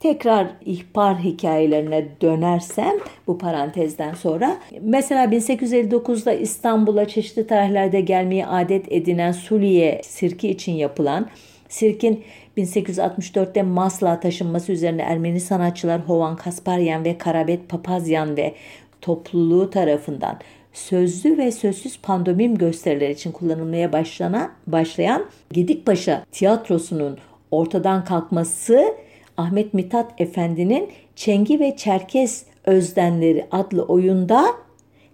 Tekrar 0.00 0.46
ihbar 0.64 1.18
hikayelerine 1.18 2.08
dönersem 2.22 2.92
bu 3.26 3.38
parantezden 3.38 4.14
sonra 4.14 4.58
mesela 4.80 5.24
1859'da 5.24 6.32
İstanbul'a 6.32 7.08
çeşitli 7.08 7.46
tarihlerde 7.46 8.00
gelmeyi 8.00 8.46
adet 8.46 8.92
edinen 8.92 9.32
Suliye 9.32 10.00
sirki 10.04 10.48
için 10.48 10.72
yapılan 10.72 11.28
sirkin 11.68 12.24
1864'te 12.56 13.62
Masla 13.62 14.20
taşınması 14.20 14.72
üzerine 14.72 15.02
Ermeni 15.02 15.40
sanatçılar 15.40 16.00
Hovan 16.00 16.36
Kasparyan 16.36 17.04
ve 17.04 17.18
Karabet 17.18 17.68
Papazyan 17.68 18.36
ve 18.36 18.54
topluluğu 19.00 19.70
tarafından 19.70 20.38
sözlü 20.72 21.38
ve 21.38 21.52
sözsüz 21.52 21.98
pandomim 22.02 22.58
gösterileri 22.58 23.12
için 23.12 23.32
kullanılmaya 23.32 23.92
başlana, 23.92 24.50
başlayan 24.66 25.26
Gedikpaşa 25.52 26.24
tiyatrosunun 26.32 27.18
ortadan 27.50 28.04
kalkması 28.04 28.94
Ahmet 29.38 29.74
Mithat 29.74 30.20
Efendi'nin 30.20 30.88
Çengi 31.16 31.60
ve 31.60 31.76
Çerkez 31.76 32.46
Özdenleri 32.64 33.46
adlı 33.50 33.82
oyunda 33.82 34.46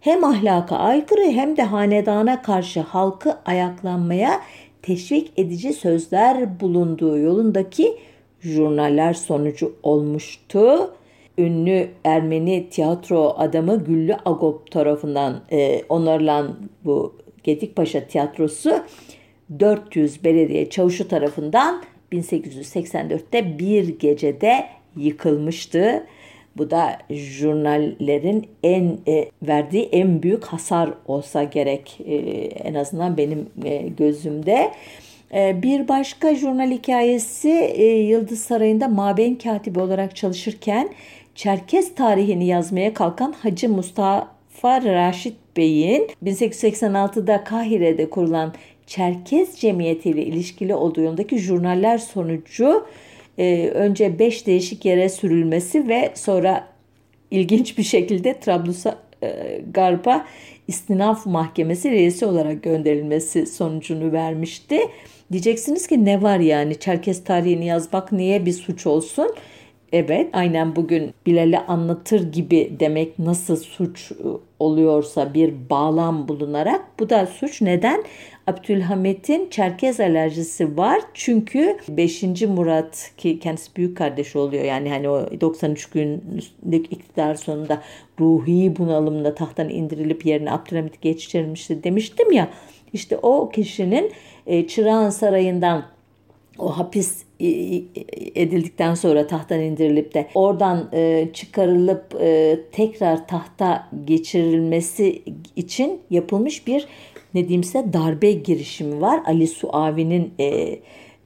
hem 0.00 0.24
ahlaka 0.24 0.76
aykırı 0.76 1.24
hem 1.30 1.56
de 1.56 1.62
hanedana 1.62 2.42
karşı 2.42 2.80
halkı 2.80 3.36
ayaklanmaya 3.44 4.40
teşvik 4.82 5.32
edici 5.36 5.72
sözler 5.72 6.60
bulunduğu 6.60 7.18
yolundaki 7.18 7.96
jurnaller 8.40 9.14
sonucu 9.14 9.72
olmuştu. 9.82 10.94
Ünlü 11.38 11.88
Ermeni 12.04 12.68
tiyatro 12.70 13.34
adamı 13.38 13.84
Güllü 13.84 14.16
Agop 14.24 14.70
tarafından 14.70 15.40
e, 15.52 15.82
onarılan 15.88 16.56
bu 16.84 17.14
Gedikpaşa 17.42 18.00
tiyatrosu 18.06 18.72
400 19.60 20.24
belediye 20.24 20.70
çavuşu 20.70 21.08
tarafından 21.08 21.82
1884'te 22.14 23.58
bir 23.58 23.98
gecede 23.98 24.66
yıkılmıştı. 24.96 26.06
Bu 26.56 26.70
da 26.70 26.98
jurnallerin 27.10 28.46
en 28.62 28.98
e, 29.08 29.30
verdiği 29.42 29.88
en 29.92 30.22
büyük 30.22 30.44
hasar 30.44 30.90
olsa 31.06 31.44
gerek 31.44 32.00
e, 32.06 32.14
en 32.44 32.74
azından 32.74 33.16
benim 33.16 33.46
e, 33.64 33.76
gözümde. 33.76 34.72
E, 35.34 35.62
bir 35.62 35.88
başka 35.88 36.34
jurnal 36.34 36.70
hikayesi 36.70 37.50
e, 37.50 37.84
Yıldız 37.84 38.40
Sarayı'nda 38.40 38.88
mabeyn 38.88 39.34
katibi 39.34 39.80
olarak 39.80 40.16
çalışırken 40.16 40.88
Çerkez 41.34 41.94
tarihini 41.94 42.46
yazmaya 42.46 42.94
kalkan 42.94 43.32
Hacı 43.32 43.68
Mustafa 43.68 44.82
Raşit 44.84 45.36
Bey'in 45.56 46.08
1886'da 46.24 47.44
Kahire'de 47.44 48.10
kurulan 48.10 48.54
Çerkez 48.86 49.56
Cemiyeti 49.60 50.10
ile 50.10 50.24
ilişkili 50.24 50.74
olduğu 50.74 51.00
yolundaki 51.00 51.38
jurnaller 51.38 51.98
sonucu 51.98 52.86
e, 53.38 53.68
önce 53.74 54.18
5 54.18 54.46
değişik 54.46 54.84
yere 54.84 55.08
sürülmesi 55.08 55.88
ve 55.88 56.12
sonra 56.14 56.68
ilginç 57.30 57.78
bir 57.78 57.82
şekilde 57.82 58.40
Trablusgarp'a 58.40 60.26
istinaf 60.68 61.26
mahkemesi 61.26 61.90
reisi 61.90 62.26
olarak 62.26 62.62
gönderilmesi 62.62 63.46
sonucunu 63.46 64.12
vermişti. 64.12 64.78
Diyeceksiniz 65.32 65.86
ki 65.86 66.04
ne 66.04 66.22
var 66.22 66.38
yani 66.38 66.78
Çerkes 66.78 67.24
tarihini 67.24 67.66
yazmak 67.66 68.12
niye 68.12 68.46
bir 68.46 68.52
suç 68.52 68.86
olsun? 68.86 69.34
Evet 69.92 70.30
aynen 70.32 70.76
bugün 70.76 71.14
Bilal'e 71.26 71.66
anlatır 71.66 72.32
gibi 72.32 72.72
demek 72.80 73.18
nasıl 73.18 73.56
suç 73.56 74.12
e, 74.12 74.14
oluyorsa 74.58 75.34
bir 75.34 75.54
bağlam 75.70 76.28
bulunarak 76.28 76.84
bu 76.98 77.10
da 77.10 77.26
suç. 77.26 77.62
Neden? 77.62 78.04
Abdülhamit'in 78.46 79.50
Çerkez 79.50 80.00
alerjisi 80.00 80.76
var. 80.76 81.00
Çünkü 81.14 81.76
5. 81.88 82.22
Murat 82.42 83.12
ki 83.16 83.38
kendisi 83.38 83.76
büyük 83.76 83.96
kardeşi 83.96 84.38
oluyor. 84.38 84.64
Yani 84.64 84.90
hani 84.90 85.08
o 85.08 85.40
93 85.40 85.86
günlük 85.90 86.92
iktidar 86.92 87.34
sonunda 87.34 87.82
ruhi 88.20 88.76
bunalımda 88.76 89.34
tahttan 89.34 89.68
indirilip 89.68 90.26
yerine 90.26 90.52
Abdülhamit 90.52 91.00
geçirilmişti 91.00 91.84
demiştim 91.84 92.32
ya. 92.32 92.48
İşte 92.92 93.18
o 93.22 93.48
kişinin 93.48 94.12
e, 94.46 94.66
Çırağan 94.66 95.10
Sarayı'ndan 95.10 95.84
o 96.58 96.78
hapis 96.78 97.24
edildikten 98.34 98.94
sonra 98.94 99.26
tahttan 99.26 99.60
indirilip 99.60 100.14
de 100.14 100.28
oradan 100.34 100.88
e, 100.92 101.28
çıkarılıp 101.32 102.14
e, 102.20 102.58
tekrar 102.72 103.28
tahta 103.28 103.88
geçirilmesi 104.04 105.22
için 105.56 106.00
yapılmış 106.10 106.66
bir 106.66 106.86
ne 107.34 107.40
diyeyimse 107.48 107.92
darbe 107.92 108.32
girişimi 108.32 109.00
var. 109.00 109.20
Ali 109.26 109.46
Suavi'nin 109.46 110.32
e, 110.38 110.78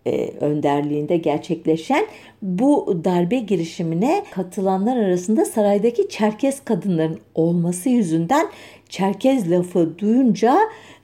e, 0.07 0.31
önderliğinde 0.41 1.17
gerçekleşen 1.17 2.07
bu 2.43 3.01
darbe 3.05 3.39
girişimine 3.39 4.25
katılanlar 4.31 4.97
arasında 4.97 5.45
saraydaki 5.45 6.09
Çerkez 6.09 6.65
kadınların 6.65 7.19
olması 7.35 7.89
yüzünden 7.89 8.47
Çerkez 8.89 9.51
lafı 9.51 9.99
duyunca 9.99 10.59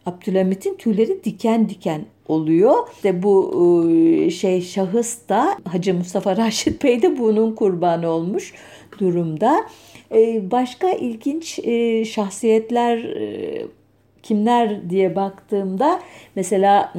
Abdülhamit'in 0.06 0.74
tüyleri 0.74 1.24
diken 1.24 1.68
diken 1.68 2.04
oluyor. 2.28 2.74
İşte 2.94 3.22
bu 3.22 3.52
e, 3.90 4.30
şey 4.30 4.62
şahıs 4.62 5.28
da 5.28 5.58
Hacı 5.64 5.94
Mustafa 5.94 6.36
Raşit 6.36 6.84
Bey 6.84 7.02
de 7.02 7.18
bunun 7.18 7.54
kurbanı 7.54 8.08
olmuş 8.08 8.54
durumda. 8.98 9.66
E, 10.14 10.50
başka 10.50 10.90
ilginç 10.90 11.58
e, 11.58 12.04
şahsiyetler 12.04 12.98
kimler 14.24 14.90
diye 14.90 15.16
baktığımda 15.16 16.00
mesela 16.36 16.92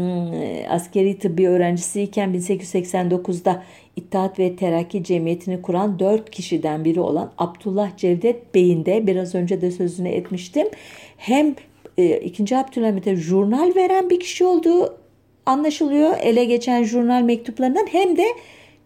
askeri 0.69 1.19
tıbbi 1.19 1.49
öğrencisiyken 1.49 2.29
1889'da 2.29 3.63
İttihat 3.95 4.39
ve 4.39 4.55
Terakki 4.55 5.03
Cemiyeti'ni 5.03 5.61
kuran 5.61 5.99
dört 5.99 6.31
kişiden 6.31 6.85
biri 6.85 6.99
olan 6.99 7.31
Abdullah 7.37 7.97
Cevdet 7.97 8.55
Bey'in 8.55 8.85
de 8.85 9.07
biraz 9.07 9.35
önce 9.35 9.61
de 9.61 9.71
sözünü 9.71 10.09
etmiştim. 10.09 10.67
Hem 11.17 11.55
e, 11.97 12.19
2. 12.19 12.57
Abdülhamit'e 12.57 13.15
jurnal 13.15 13.75
veren 13.75 14.09
bir 14.09 14.19
kişi 14.19 14.45
olduğu 14.45 14.97
anlaşılıyor 15.45 16.17
ele 16.21 16.45
geçen 16.45 16.83
jurnal 16.83 17.21
mektuplarından 17.21 17.87
hem 17.91 18.17
de 18.17 18.25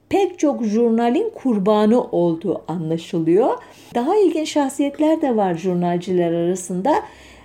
pek 0.09 0.39
çok 0.39 0.63
jurnalin 0.63 1.29
kurbanı 1.35 2.03
olduğu 2.03 2.61
anlaşılıyor. 2.67 3.49
Daha 3.95 4.17
ilginç 4.17 4.49
şahsiyetler 4.49 5.21
de 5.21 5.35
var 5.35 5.55
jurnalciler 5.55 6.31
arasında. 6.31 6.95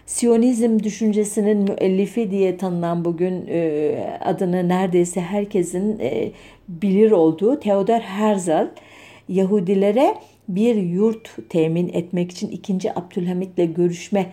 Siyonizm 0.07 0.83
düşüncesinin 0.83 1.59
müellifi 1.59 2.31
diye 2.31 2.57
tanınan 2.57 3.05
bugün 3.05 3.47
e, 3.49 4.19
adını 4.21 4.69
neredeyse 4.69 5.21
herkesin 5.21 5.99
e, 5.99 6.31
bilir 6.69 7.11
olduğu 7.11 7.61
Theodor 7.61 8.01
Herzl 8.01 8.67
Yahudilere 9.29 10.15
bir 10.49 10.77
yurt 10.77 11.49
temin 11.49 11.89
etmek 11.89 12.31
için 12.31 12.51
2. 12.51 12.99
Abdülhamit'le 12.99 13.77
görüşme 13.77 14.27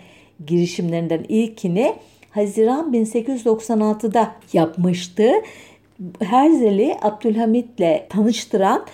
girişimlerinden 0.48 1.26
ilkini 1.30 1.94
Haziran 2.30 2.94
1896'da 2.94 4.36
yapmıştı. 4.54 5.32
Herzel'i 6.20 6.96
Abdülhamit'le 7.02 8.10
tanıştıran 8.10 8.86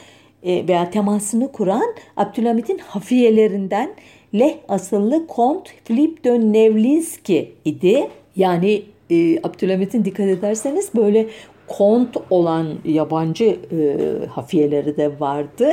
e, 0.43 0.67
veya 0.67 0.89
temasını 0.89 1.51
kuran 1.51 1.95
Abdülhamit'in 2.17 2.77
hafiyelerinden 2.77 3.89
Leh 4.33 4.53
asıllı 4.67 5.27
Kont 5.27 5.69
Filip 5.83 6.23
de 6.23 6.39
Nevlinski 6.39 7.51
idi. 7.65 8.07
Yani 8.35 8.81
e, 9.09 9.39
Abdülhamit'in 9.43 10.05
dikkat 10.05 10.27
ederseniz 10.27 10.89
böyle 10.95 11.27
kont 11.67 12.17
olan 12.29 12.67
yabancı 12.85 13.45
e, 13.45 13.97
hafiyeleri 14.27 14.97
de 14.97 15.19
vardı. 15.19 15.71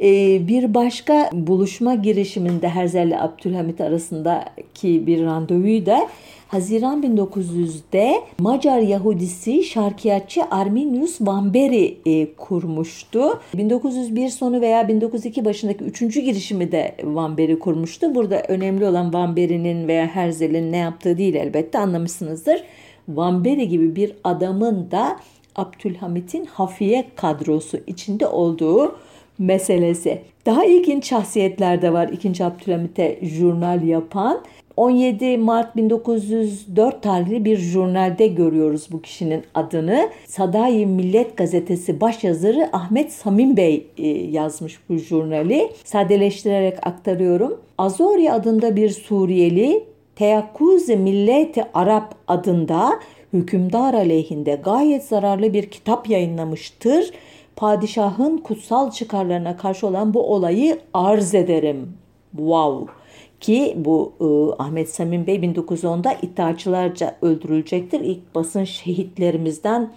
E, 0.00 0.08
bir 0.48 0.74
başka 0.74 1.30
buluşma 1.32 1.94
girişiminde 1.94 2.68
Herzl 2.68 2.96
ile 2.96 3.20
Abdülhamit 3.20 3.80
arasındaki 3.80 5.06
bir 5.06 5.24
randevuyu 5.24 5.86
da 5.86 6.08
Haziran 6.48 7.02
1900'de 7.02 8.14
Macar 8.38 8.78
Yahudisi 8.80 9.64
şarkiyatçı 9.64 10.42
Arminius 10.50 11.20
Vamberi 11.20 11.98
e, 12.06 12.32
kurmuştu. 12.32 13.40
1901 13.54 14.28
sonu 14.28 14.60
veya 14.60 14.88
1902 14.88 15.44
başındaki 15.44 15.84
üçüncü 15.84 16.20
girişimi 16.20 16.72
de 16.72 16.94
Vamberi 17.04 17.58
kurmuştu. 17.58 18.14
Burada 18.14 18.42
önemli 18.48 18.84
olan 18.86 19.12
Vamberi'nin 19.12 19.88
veya 19.88 20.06
Herzl'in 20.06 20.72
ne 20.72 20.76
yaptığı 20.76 21.18
değil 21.18 21.34
elbette 21.34 21.78
anlamışsınızdır. 21.78 22.64
Vamberi 23.08 23.68
gibi 23.68 23.96
bir 23.96 24.12
adamın 24.24 24.90
da 24.90 25.16
Abdülhamit'in 25.56 26.44
hafiye 26.44 27.04
kadrosu 27.16 27.78
içinde 27.86 28.26
olduğu 28.26 28.96
meselesi. 29.38 30.22
Daha 30.46 30.64
ilginç 30.64 31.08
şahsiyetler 31.08 31.82
de 31.82 31.92
var 31.92 32.08
2. 32.08 32.44
Abdülhamit'e 32.44 33.18
jurnal 33.22 33.82
yapan. 33.82 34.40
17 34.78 35.38
Mart 35.38 35.76
1904 35.76 37.02
tarihli 37.02 37.44
bir 37.44 37.56
jurnalde 37.56 38.26
görüyoruz 38.26 38.88
bu 38.92 39.02
kişinin 39.02 39.44
adını. 39.54 40.08
Sadayi 40.26 40.86
Millet 40.86 41.36
Gazetesi 41.36 42.00
başyazarı 42.00 42.70
Ahmet 42.72 43.12
Samim 43.12 43.56
Bey 43.56 43.86
e, 43.98 44.08
yazmış 44.08 44.78
bu 44.88 44.96
jurnali. 44.96 45.72
Sadeleştirerek 45.84 46.86
aktarıyorum. 46.86 47.60
Azori 47.78 48.32
adında 48.32 48.76
bir 48.76 48.90
Suriyeli 48.90 49.84
Teyakkuz 50.16 50.88
Milleti 50.88 51.64
Arap 51.74 52.14
adında 52.28 52.90
hükümdar 53.32 53.94
aleyhinde 53.94 54.60
gayet 54.64 55.04
zararlı 55.04 55.52
bir 55.52 55.70
kitap 55.70 56.08
yayınlamıştır. 56.08 57.10
Padişahın 57.56 58.38
kutsal 58.38 58.90
çıkarlarına 58.90 59.56
karşı 59.56 59.86
olan 59.86 60.14
bu 60.14 60.34
olayı 60.34 60.78
arz 60.94 61.34
ederim. 61.34 61.92
Wow! 62.36 62.97
Ki 63.40 63.74
bu 63.76 64.12
e, 64.20 64.62
Ahmet 64.62 64.90
Samim 64.90 65.26
Bey 65.26 65.36
1910'da 65.36 66.16
iddiaçılarca 66.22 67.16
öldürülecektir. 67.22 68.00
İlk 68.00 68.34
basın 68.34 68.64
şehitlerimizden 68.64 69.92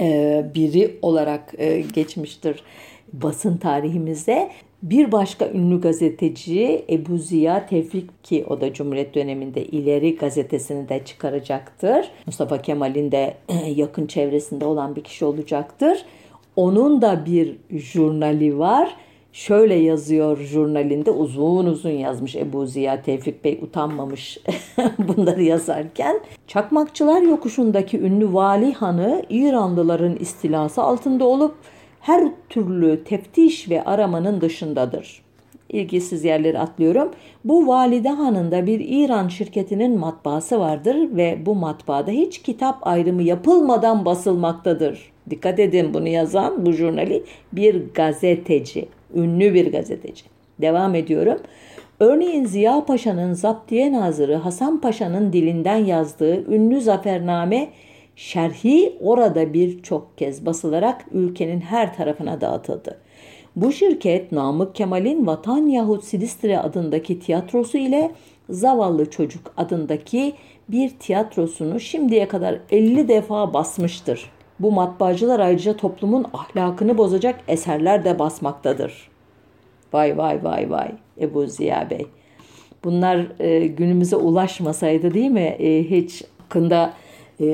e, 0.00 0.44
biri 0.54 0.98
olarak 1.02 1.54
e, 1.58 1.80
geçmiştir 1.80 2.62
basın 3.12 3.56
tarihimizde. 3.56 4.50
Bir 4.82 5.12
başka 5.12 5.48
ünlü 5.48 5.80
gazeteci 5.80 6.84
Ebu 6.90 7.18
Ziya 7.18 7.66
Tevfik 7.66 8.24
ki 8.24 8.44
o 8.48 8.60
da 8.60 8.72
Cumhuriyet 8.72 9.14
döneminde 9.14 9.64
ileri 9.64 10.16
gazetesini 10.16 10.88
de 10.88 11.04
çıkaracaktır. 11.04 12.10
Mustafa 12.26 12.62
Kemal'in 12.62 13.12
de 13.12 13.34
yakın 13.76 14.06
çevresinde 14.06 14.64
olan 14.64 14.96
bir 14.96 15.04
kişi 15.04 15.24
olacaktır. 15.24 16.04
Onun 16.56 17.02
da 17.02 17.26
bir 17.26 17.56
jurnali 17.70 18.58
var. 18.58 18.96
Şöyle 19.34 19.74
yazıyor 19.74 20.38
jurnalinde 20.38 21.10
uzun 21.10 21.66
uzun 21.66 21.90
yazmış 21.90 22.36
Ebu 22.36 22.66
Ziya 22.66 23.02
Tevfik 23.02 23.44
Bey 23.44 23.60
utanmamış 23.62 24.38
bunları 24.98 25.42
yazarken. 25.42 26.20
Çakmakçılar 26.46 27.22
yokuşundaki 27.22 28.00
ünlü 28.00 28.34
Vali 28.34 28.72
Hanı 28.72 29.22
İranlıların 29.30 30.16
istilası 30.16 30.82
altında 30.82 31.24
olup 31.24 31.54
her 32.00 32.24
türlü 32.48 33.04
teftiş 33.04 33.70
ve 33.70 33.84
aramanın 33.84 34.40
dışındadır. 34.40 35.22
İlgisiz 35.68 36.24
yerleri 36.24 36.58
atlıyorum. 36.58 37.10
Bu 37.44 37.66
Valide 37.66 38.08
Han'ın 38.08 38.66
bir 38.66 38.80
İran 38.80 39.28
şirketinin 39.28 39.98
matbaası 39.98 40.60
vardır 40.60 40.96
ve 41.16 41.38
bu 41.46 41.54
matbaada 41.54 42.10
hiç 42.10 42.42
kitap 42.42 42.86
ayrımı 42.86 43.22
yapılmadan 43.22 44.04
basılmaktadır. 44.04 45.12
Dikkat 45.30 45.58
edin 45.58 45.94
bunu 45.94 46.08
yazan 46.08 46.66
bu 46.66 46.72
jurnali 46.72 47.24
bir 47.52 47.82
gazeteci, 47.94 48.88
ünlü 49.14 49.54
bir 49.54 49.72
gazeteci. 49.72 50.24
Devam 50.60 50.94
ediyorum. 50.94 51.38
Örneğin 52.00 52.44
Ziya 52.44 52.84
Paşa'nın 52.84 53.32
Zaptiye 53.32 53.92
Nazırı 53.92 54.34
Hasan 54.34 54.80
Paşa'nın 54.80 55.32
dilinden 55.32 55.76
yazdığı 55.76 56.54
ünlü 56.54 56.80
zafername 56.80 57.68
şerhi 58.16 58.92
orada 59.00 59.54
birçok 59.54 60.18
kez 60.18 60.46
basılarak 60.46 61.04
ülkenin 61.12 61.60
her 61.60 61.96
tarafına 61.96 62.40
dağıtıldı. 62.40 62.98
Bu 63.56 63.72
şirket 63.72 64.32
Namık 64.32 64.74
Kemal'in 64.74 65.26
Vatan 65.26 65.66
Yahut 65.66 66.04
Silistre 66.04 66.58
adındaki 66.58 67.20
tiyatrosu 67.20 67.78
ile 67.78 68.10
Zavallı 68.50 69.10
Çocuk 69.10 69.54
adındaki 69.56 70.32
bir 70.68 70.88
tiyatrosunu 70.88 71.80
şimdiye 71.80 72.28
kadar 72.28 72.58
50 72.70 73.08
defa 73.08 73.54
basmıştır. 73.54 74.30
Bu 74.60 74.72
matbaacılar 74.72 75.40
ayrıca 75.40 75.76
toplumun 75.76 76.26
ahlakını 76.32 76.98
bozacak 76.98 77.40
eserler 77.48 78.04
de 78.04 78.18
basmaktadır. 78.18 79.08
Vay 79.92 80.18
vay 80.18 80.44
vay 80.44 80.70
vay 80.70 80.88
Ebu 81.20 81.46
Ziya 81.46 81.90
Bey. 81.90 82.06
Bunlar 82.84 83.26
e, 83.40 83.66
günümüze 83.66 84.16
ulaşmasaydı 84.16 85.14
değil 85.14 85.30
mi? 85.30 85.56
E, 85.58 85.90
hiç 85.90 86.24
hakkında 86.38 86.92
e, 87.40 87.46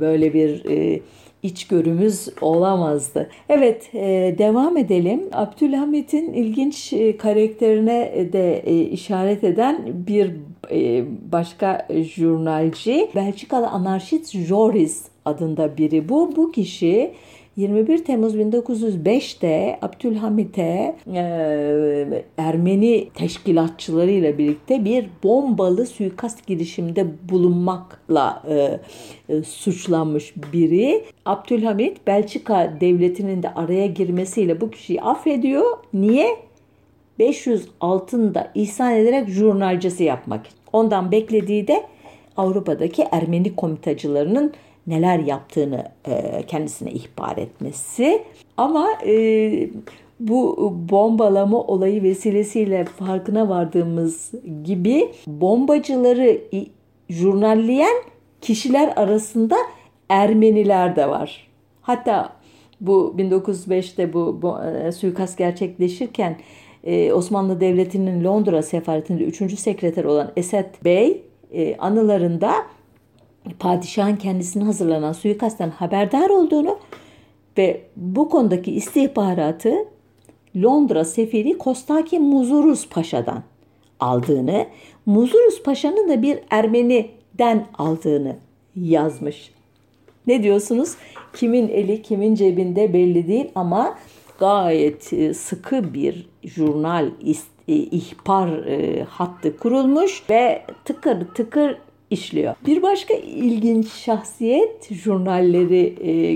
böyle 0.00 0.34
bir 0.34 0.64
e, 0.64 1.00
içgörümüz 1.42 2.28
olamazdı. 2.40 3.30
Evet 3.48 3.94
e, 3.94 4.34
devam 4.38 4.76
edelim. 4.76 5.22
Abdülhamit'in 5.32 6.32
ilginç 6.32 6.92
e, 6.92 7.16
karakterine 7.16 8.28
de 8.32 8.58
e, 8.58 8.82
işaret 8.82 9.44
eden 9.44 9.82
bir 9.86 10.30
başka 11.32 11.88
jurnalci 11.90 13.10
Belçikalı 13.14 13.68
anarşist 13.68 14.36
Joris 14.36 15.04
adında 15.24 15.76
biri 15.76 16.08
bu. 16.08 16.36
Bu 16.36 16.52
kişi 16.52 17.14
21 17.56 18.04
Temmuz 18.04 18.36
1905'te 18.36 19.78
Abdülhamit'e 19.82 20.96
e, 21.14 22.24
Ermeni 22.36 23.08
teşkilatçılarıyla 23.14 24.38
birlikte 24.38 24.84
bir 24.84 25.06
bombalı 25.22 25.86
suikast 25.86 26.46
girişiminde 26.46 27.06
bulunmakla 27.30 28.42
e, 28.48 28.80
e, 29.28 29.42
suçlanmış 29.42 30.34
biri. 30.52 31.04
Abdülhamit 31.24 32.06
Belçika 32.06 32.76
devletinin 32.80 33.42
de 33.42 33.54
araya 33.54 33.86
girmesiyle 33.86 34.60
bu 34.60 34.70
kişiyi 34.70 35.02
affediyor. 35.02 35.78
Niye? 35.92 36.36
500 37.18 37.68
altında 37.80 38.50
ihsan 38.54 38.92
ederek 38.92 39.28
jurnalcisi 39.28 40.04
yapmak. 40.04 40.46
Ondan 40.72 41.12
beklediği 41.12 41.68
de 41.68 41.86
Avrupa'daki 42.36 43.06
Ermeni 43.12 43.56
komitacılarının 43.56 44.52
neler 44.86 45.18
yaptığını 45.18 45.84
e, 46.06 46.42
kendisine 46.46 46.90
ihbar 46.90 47.36
etmesi. 47.36 48.22
Ama 48.56 48.88
e, 49.06 49.70
bu 50.20 50.72
bombalama 50.90 51.60
olayı 51.60 52.02
vesilesiyle 52.02 52.84
farkına 52.84 53.48
vardığımız 53.48 54.32
gibi 54.64 55.12
bombacıları 55.26 56.40
jurnalleyen 57.08 57.96
kişiler 58.40 58.92
arasında 58.96 59.56
Ermeniler 60.08 60.96
de 60.96 61.08
var. 61.08 61.48
Hatta 61.82 62.32
bu 62.80 63.14
1905'te 63.18 64.12
bu, 64.12 64.38
bu 64.42 64.62
e, 64.62 64.92
suikast 64.92 65.38
gerçekleşirken 65.38 66.36
e, 66.84 67.12
Osmanlı 67.12 67.60
Devleti'nin 67.60 68.24
Londra 68.24 68.62
sefaretinde 68.62 69.24
3. 69.24 69.58
sekreter 69.58 70.04
olan 70.04 70.32
Esed 70.36 70.84
Bey 70.84 71.22
e, 71.52 71.76
anılarında 71.76 72.54
padişahın 73.58 74.16
kendisine 74.16 74.64
hazırlanan 74.64 75.12
suikastten 75.12 75.70
haberdar 75.70 76.30
olduğunu 76.30 76.78
ve 77.58 77.80
bu 77.96 78.28
konudaki 78.28 78.72
istihbaratı 78.72 79.74
Londra 80.56 81.04
sefiri 81.04 81.58
Kostaki 81.58 82.18
Muzurus 82.18 82.88
Paşa'dan 82.88 83.42
aldığını, 84.00 84.66
Muzurus 85.06 85.62
Paşa'nın 85.62 86.08
da 86.08 86.22
bir 86.22 86.38
Ermeni'den 86.50 87.66
aldığını 87.78 88.36
yazmış. 88.76 89.50
Ne 90.26 90.42
diyorsunuz? 90.42 90.94
Kimin 91.32 91.68
eli 91.68 92.02
kimin 92.02 92.34
cebinde 92.34 92.92
belli 92.92 93.28
değil 93.28 93.50
ama 93.54 93.98
gayet 94.38 95.12
e, 95.12 95.34
sıkı 95.34 95.94
bir 95.94 96.26
jurnal 96.44 97.06
e, 97.68 97.74
ihbar 97.74 98.48
e, 98.48 99.04
hattı 99.04 99.56
kurulmuş 99.56 100.22
ve 100.30 100.62
tıkır 100.84 101.26
tıkır 101.34 101.76
işliyor. 102.10 102.54
Bir 102.66 102.82
başka 102.82 103.14
ilginç 103.14 103.88
şahsiyet 103.88 104.92
jurnalleri 104.92 105.94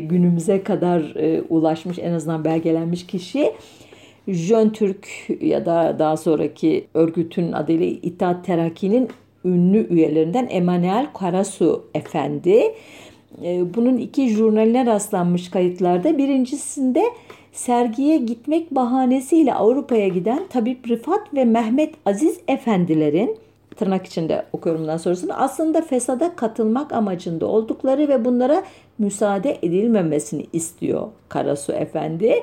günümüze 0.09 0.63
kadar 0.63 1.15
ulaşmış 1.49 1.99
en 1.99 2.13
azından 2.13 2.45
belgelenmiş 2.45 3.07
kişi 3.07 3.53
Jön 4.29 4.71
Türk 4.71 5.09
ya 5.41 5.67
da 5.67 5.97
daha 5.99 6.17
sonraki 6.17 6.87
örgütün 6.95 7.53
adıyla 7.53 7.87
İttihat 7.87 8.45
Terakki'nin 8.45 9.09
ünlü 9.45 9.87
üyelerinden 9.91 10.47
Emanuel 10.51 11.07
Karasu 11.15 11.85
Efendi. 11.95 12.75
Bunun 13.75 13.97
iki 13.97 14.29
jurnaline 14.29 14.87
rastlanmış 14.87 15.51
kayıtlarda. 15.51 16.19
Birincisinde 16.19 17.03
sergiye 17.59 18.17
gitmek 18.17 18.71
bahanesiyle 18.71 19.55
Avrupa'ya 19.55 20.09
giden 20.09 20.47
Tabip 20.49 20.89
Rıfat 20.89 21.35
ve 21.35 21.45
Mehmet 21.45 21.95
Aziz 22.07 22.41
Efendilerin 22.49 23.37
tırnak 23.77 24.07
içinde 24.07 24.45
okuyorum 24.53 24.83
bundan 24.83 24.97
sonrasını 24.97 25.37
aslında 25.37 25.83
fesada 25.83 26.37
katılmak 26.37 26.93
amacında 26.93 27.47
oldukları 27.47 28.09
ve 28.09 28.25
bunlara 28.25 28.63
müsaade 28.99 29.59
edilmemesini 29.63 30.47
istiyor 30.53 31.09
Karasu 31.29 31.73
Efendi. 31.73 32.35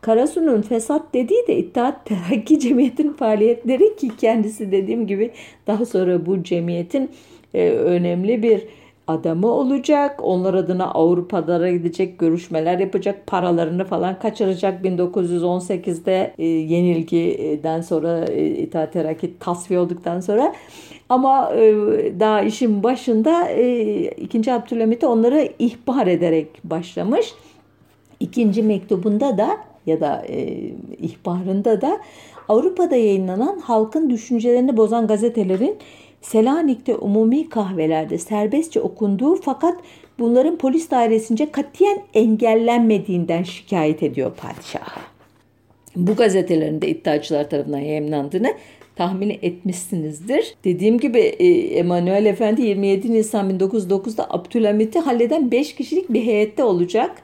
Karasu'nun 0.00 0.62
fesat 0.62 1.02
dediği 1.14 1.46
de 1.48 1.56
İttihat 1.56 2.06
Terakki 2.06 2.60
Cemiyeti'nin 2.60 3.12
faaliyetleri 3.12 3.96
ki 3.96 4.16
kendisi 4.16 4.72
dediğim 4.72 5.06
gibi 5.06 5.30
daha 5.66 5.86
sonra 5.86 6.26
bu 6.26 6.42
cemiyetin 6.42 7.10
e, 7.54 7.70
önemli 7.70 8.42
bir 8.42 8.62
adamı 9.08 9.46
olacak. 9.46 10.20
Onlar 10.22 10.54
adına 10.54 10.90
Avrupa'lara 10.90 11.70
gidecek, 11.70 12.18
görüşmeler 12.18 12.78
yapacak, 12.78 13.26
paralarını 13.26 13.84
falan 13.84 14.18
kaçıracak. 14.18 14.84
1918'de 14.84 16.34
e, 16.38 16.44
yenilgiden 16.46 17.80
sonra 17.80 18.24
e, 18.24 18.46
İttihat 18.46 18.92
Terakki 18.92 19.38
tasfiye 19.38 19.80
olduktan 19.80 20.20
sonra 20.20 20.54
ama 21.08 21.52
e, 21.54 21.74
daha 22.20 22.42
işin 22.42 22.82
başında 22.82 23.48
e, 23.48 24.02
2. 24.10 24.52
Abdülhamit'e 24.52 25.06
onları 25.06 25.48
ihbar 25.58 26.06
ederek 26.06 26.48
başlamış. 26.64 27.34
İkinci 28.20 28.62
mektubunda 28.62 29.38
da 29.38 29.56
ya 29.86 30.00
da 30.00 30.24
e, 30.28 30.70
ihbarında 30.98 31.80
da 31.80 32.00
Avrupa'da 32.48 32.96
yayınlanan 32.96 33.58
halkın 33.58 34.10
düşüncelerini 34.10 34.76
bozan 34.76 35.06
gazetelerin 35.06 35.78
Selanik'te 36.22 36.96
umumi 36.96 37.48
kahvelerde 37.48 38.18
serbestçe 38.18 38.80
okunduğu 38.80 39.36
fakat 39.36 39.74
bunların 40.18 40.56
polis 40.56 40.90
dairesince 40.90 41.52
katiyen 41.52 41.98
engellenmediğinden 42.14 43.42
şikayet 43.42 44.02
ediyor 44.02 44.32
padişaha. 44.36 45.00
Bu 45.96 46.16
gazetelerin 46.16 46.82
de 46.82 46.88
iddiaçılar 46.88 47.50
tarafından 47.50 47.78
yayınlandığını 47.78 48.54
tahmin 48.96 49.38
etmişsinizdir. 49.42 50.54
Dediğim 50.64 50.98
gibi 50.98 51.18
Emanuel 51.74 52.26
Efendi 52.26 52.62
27 52.62 53.12
Nisan 53.12 53.50
1909'da 53.50 54.26
Abdülhamit'i 54.30 54.98
halleden 54.98 55.50
5 55.50 55.74
kişilik 55.74 56.12
bir 56.12 56.22
heyette 56.22 56.64
olacak. 56.64 57.22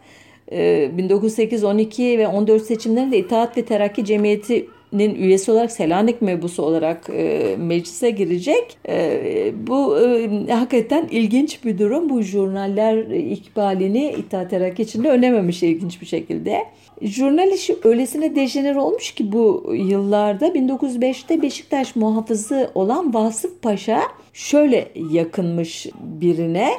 1908, 0.53 1.65
e, 1.65 1.67
12 1.67 2.19
ve 2.19 2.29
14 2.29 2.63
seçimlerinde 2.63 3.19
İttihat 3.19 3.57
ve 3.57 3.65
Terakki 3.65 4.05
Cemiyeti 4.05 4.67
nin 4.93 5.15
üyesi 5.15 5.53
olarak 5.53 5.73
Selanik 5.73 6.23
mebusu 6.23 6.63
olarak 6.63 7.11
e, 7.11 7.57
meclise 7.59 8.11
girecek. 8.11 8.79
E, 8.89 9.53
bu 9.67 10.01
e, 10.01 10.53
hakikaten 10.53 11.09
ilginç 11.11 11.65
bir 11.65 11.79
durum. 11.79 12.11
Bu 12.11 12.23
jurnaller 12.23 12.97
ikbalini 13.11 14.15
İttihat 14.19 14.51
Terakki 14.51 14.83
içinde 14.83 15.09
önememiş 15.09 15.63
ilginç 15.63 16.01
bir 16.01 16.07
şekilde. 16.07 16.65
Jurnal 17.03 17.53
işi 17.53 17.77
öylesine 17.85 18.37
dejener 18.37 18.77
olmuş 18.77 19.11
ki 19.13 19.33
bu 19.33 19.73
yıllarda 19.75 20.49
1905'te 20.49 21.43
Beşiktaş 21.43 21.97
muhafızı 21.97 22.71
olan 22.75 23.15
Vasıf 23.15 23.63
Paşa 23.63 24.01
şöyle 24.33 24.89
yakınmış 25.11 25.87
birine 26.21 26.71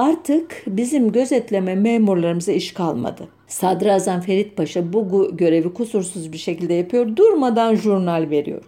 artık 0.00 0.62
bizim 0.66 1.12
gözetleme 1.12 1.74
memurlarımıza 1.74 2.52
iş 2.52 2.72
kalmadı. 2.72 3.28
Sadrazam 3.46 4.20
Ferit 4.20 4.56
Paşa 4.56 4.92
bu 4.92 5.30
görevi 5.36 5.74
kusursuz 5.74 6.32
bir 6.32 6.38
şekilde 6.38 6.74
yapıyor. 6.74 7.16
Durmadan 7.16 7.74
jurnal 7.74 8.30
veriyor. 8.30 8.62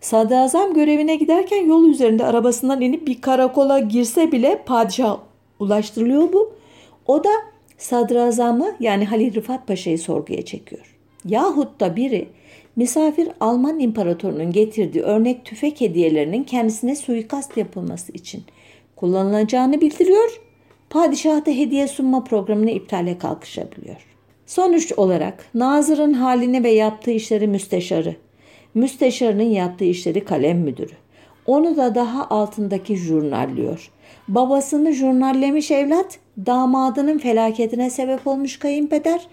Sadrazam 0.00 0.74
görevine 0.74 1.16
giderken 1.16 1.66
yol 1.66 1.88
üzerinde 1.88 2.24
arabasından 2.24 2.80
inip 2.80 3.06
bir 3.06 3.20
karakola 3.20 3.78
girse 3.78 4.32
bile 4.32 4.62
padişah 4.66 5.18
ulaştırılıyor 5.58 6.32
bu. 6.32 6.52
O 7.06 7.24
da 7.24 7.30
sadrazamı 7.78 8.76
yani 8.80 9.04
Halil 9.04 9.34
Rıfat 9.34 9.66
Paşa'yı 9.66 9.98
sorguya 9.98 10.44
çekiyor. 10.44 10.96
Yahut 11.24 11.80
da 11.80 11.96
biri 11.96 12.28
misafir 12.76 13.28
Alman 13.40 13.80
imparatorunun 13.80 14.52
getirdiği 14.52 15.02
örnek 15.02 15.44
tüfek 15.44 15.80
hediyelerinin 15.80 16.44
kendisine 16.44 16.96
suikast 16.96 17.56
yapılması 17.56 18.12
için 18.12 18.42
kullanılacağını 18.96 19.80
bildiriyor. 19.80 20.47
Padişah 20.90 21.46
da 21.46 21.50
hediye 21.50 21.88
sunma 21.88 22.24
programını 22.24 22.70
iptale 22.70 23.18
kalkışabiliyor. 23.18 24.06
Sonuç 24.46 24.92
olarak 24.92 25.44
nazırın 25.54 26.12
halini 26.12 26.64
ve 26.64 26.70
yaptığı 26.70 27.10
işleri 27.10 27.46
müsteşarı, 27.48 28.16
müsteşarının 28.74 29.42
yaptığı 29.42 29.84
işleri 29.84 30.24
kalem 30.24 30.58
müdürü. 30.58 30.94
Onu 31.46 31.76
da 31.76 31.94
daha 31.94 32.28
altındaki 32.28 32.96
jurnalliyor. 32.96 33.90
Babasını 34.28 34.92
jurnallemiş 34.92 35.70
evlat, 35.70 36.18
damadının 36.46 37.18
felaketine 37.18 37.90
sebep 37.90 38.26
olmuş 38.26 38.58
kayınpeder, 38.58 39.26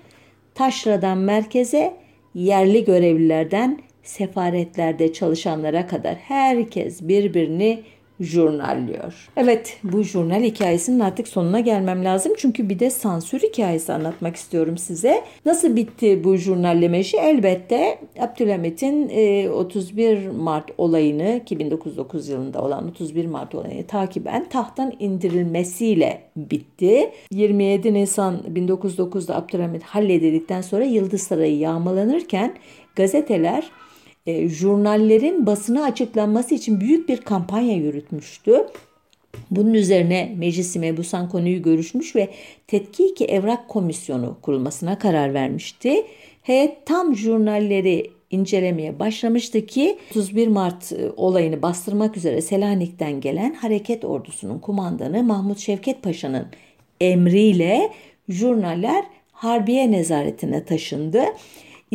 taşradan 0.55 1.17
merkeze, 1.17 1.93
yerli 2.33 2.85
görevlilerden 2.85 3.79
sefaretlerde 4.03 5.13
çalışanlara 5.13 5.87
kadar 5.87 6.15
herkes 6.15 7.01
birbirini 7.01 7.83
jurnalliyor. 8.19 9.30
Evet 9.38 9.78
bu 9.84 10.04
jurnal 10.04 10.43
hikayesinin 10.43 10.99
artık 10.99 11.28
sonuna 11.28 11.60
gelmem 11.60 12.06
lazım. 12.06 12.34
Çünkü 12.38 12.69
bir 12.69 12.80
de 12.80 12.89
sansür 12.89 13.39
hikayesi 13.39 13.93
anlatmak 13.93 14.36
istiyorum 14.36 14.78
size. 14.78 15.23
Nasıl 15.45 15.75
bitti 15.75 16.23
bu 16.23 16.36
jurnalleme 16.36 16.99
işi? 16.99 17.17
Elbette 17.17 17.99
Abdülhamit'in 18.19 19.10
31 19.49 20.17
e, 20.17 20.30
Mart 20.30 20.71
olayını 20.78 21.41
ki 21.45 21.60
1909 21.60 22.30
yılında 22.30 22.62
olan 22.62 22.88
31 22.88 23.25
Mart 23.25 23.56
olayını 23.56 23.88
takiben 23.88 24.49
tahttan 24.49 24.93
indirilmesiyle 24.99 26.21
bitti. 26.36 27.12
27 27.32 27.93
Nisan 27.93 28.41
1909'da 28.54 29.36
Abdülhamit 29.36 29.84
halledildikten 29.84 30.62
sonra 30.62 30.84
Yıldız 30.84 31.21
Sarayı 31.21 31.58
yağmalanırken 31.58 32.56
gazeteler 32.95 33.71
e, 34.25 34.49
jurnallerin 34.49 35.45
basına 35.45 35.83
açıklanması 35.83 36.55
için 36.55 36.81
büyük 36.81 37.09
bir 37.09 37.17
kampanya 37.17 37.75
yürütmüştü. 37.75 38.67
Bunun 39.51 39.73
üzerine 39.73 40.35
Meclis-i 40.38 40.79
Mebusan 40.79 41.29
konuyu 41.29 41.61
görüşmüş 41.61 42.15
ve 42.15 42.29
Tetkiki 42.67 43.25
Evrak 43.25 43.67
Komisyonu 43.67 44.38
kurulmasına 44.41 44.99
karar 44.99 45.33
vermişti. 45.33 46.05
Heyet 46.41 46.85
tam 46.85 47.15
jurnalleri 47.15 48.11
incelemeye 48.31 48.99
başlamıştı 48.99 49.65
ki 49.65 49.97
31 50.11 50.47
Mart 50.47 50.91
e, 50.91 51.11
olayını 51.17 51.61
bastırmak 51.61 52.17
üzere 52.17 52.41
Selanik'ten 52.41 53.21
gelen 53.21 53.53
hareket 53.53 54.05
ordusunun 54.05 54.59
kumandanı 54.59 55.23
Mahmut 55.23 55.59
Şevket 55.59 56.03
Paşa'nın 56.03 56.45
emriyle 57.01 57.91
jurnaller 58.29 59.05
Harbiye 59.31 59.91
nezaretine 59.91 60.65
taşındı. 60.65 61.23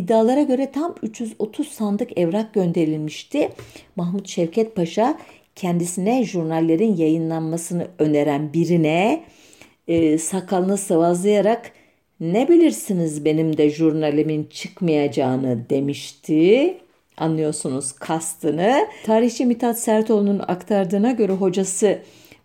İddialara 0.00 0.42
göre 0.42 0.70
tam 0.70 0.94
330 1.02 1.68
sandık 1.68 2.18
evrak 2.18 2.54
gönderilmişti. 2.54 3.48
Mahmut 3.96 4.28
Şevket 4.28 4.76
Paşa 4.76 5.18
kendisine 5.54 6.24
jurnallerin 6.24 6.96
yayınlanmasını 6.96 7.86
öneren 7.98 8.52
birine 8.52 9.24
e, 9.88 10.18
sakalını 10.18 10.76
sıvazlayarak 10.76 11.72
ne 12.20 12.48
bilirsiniz 12.48 13.24
benim 13.24 13.56
de 13.56 13.70
jurnalimin 13.70 14.44
çıkmayacağını 14.50 15.70
demişti. 15.70 16.76
Anlıyorsunuz 17.16 17.92
kastını. 17.92 18.86
Tarihçi 19.04 19.46
Mithat 19.46 19.78
Sertoğlu'nun 19.78 20.38
aktardığına 20.38 21.12
göre 21.12 21.32
hocası 21.32 21.98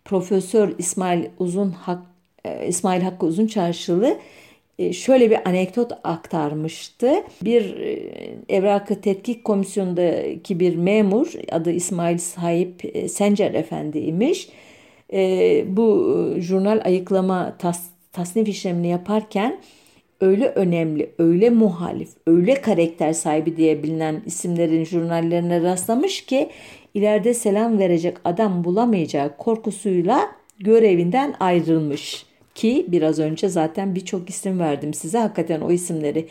Profesör 0.06 0.74
İsmail 0.78 1.26
Uzun 1.40 1.72
Hak, 1.72 2.02
e, 2.46 2.68
İsmail 2.68 3.02
Hakkı 3.02 3.26
Uzun 3.26 3.48
Çarşılı 3.48 4.18
şöyle 4.94 5.32
bir 5.32 5.50
anekdot 5.50 5.92
aktarmıştı. 6.04 7.14
Bir 7.42 7.76
e, 7.76 8.00
evrakı 8.50 9.02
tetkik 9.02 9.44
komisyonundaki 9.44 10.60
bir 10.60 10.76
memur 10.76 11.34
adı 11.52 11.72
İsmail 11.72 12.18
Sahip 12.18 12.96
e, 12.96 13.10
Sencer 13.10 13.54
Efendi 13.54 14.00
imiş. 14.00 14.50
Bu 15.66 16.16
jurnal 16.38 16.82
ayıklama 16.86 17.56
tas, 17.60 17.84
tasnif 18.12 18.48
işlemini 18.48 18.88
yaparken 18.88 19.60
öyle 20.22 20.48
önemli, 20.48 21.10
öyle 21.20 21.50
muhalif, 21.50 22.10
öyle 22.28 22.62
karakter 22.62 23.14
sahibi 23.14 23.58
diye 23.58 23.84
bilinen 23.84 24.22
isimlerin 24.26 24.86
jurnallerine 24.86 25.62
rastlamış 25.62 26.26
ki 26.26 26.50
ileride 26.94 27.34
selam 27.34 27.80
verecek 27.80 28.18
adam 28.24 28.64
bulamayacağı 28.64 29.38
korkusuyla 29.38 30.32
görevinden 30.60 31.34
ayrılmış. 31.40 32.26
Ki 32.56 32.86
biraz 32.88 33.20
önce 33.20 33.50
zaten 33.50 33.96
birçok 33.96 34.30
isim 34.30 34.60
verdim 34.60 34.94
size. 34.94 35.18
Hakikaten 35.18 35.62
o 35.62 35.72
isimleri 35.72 36.28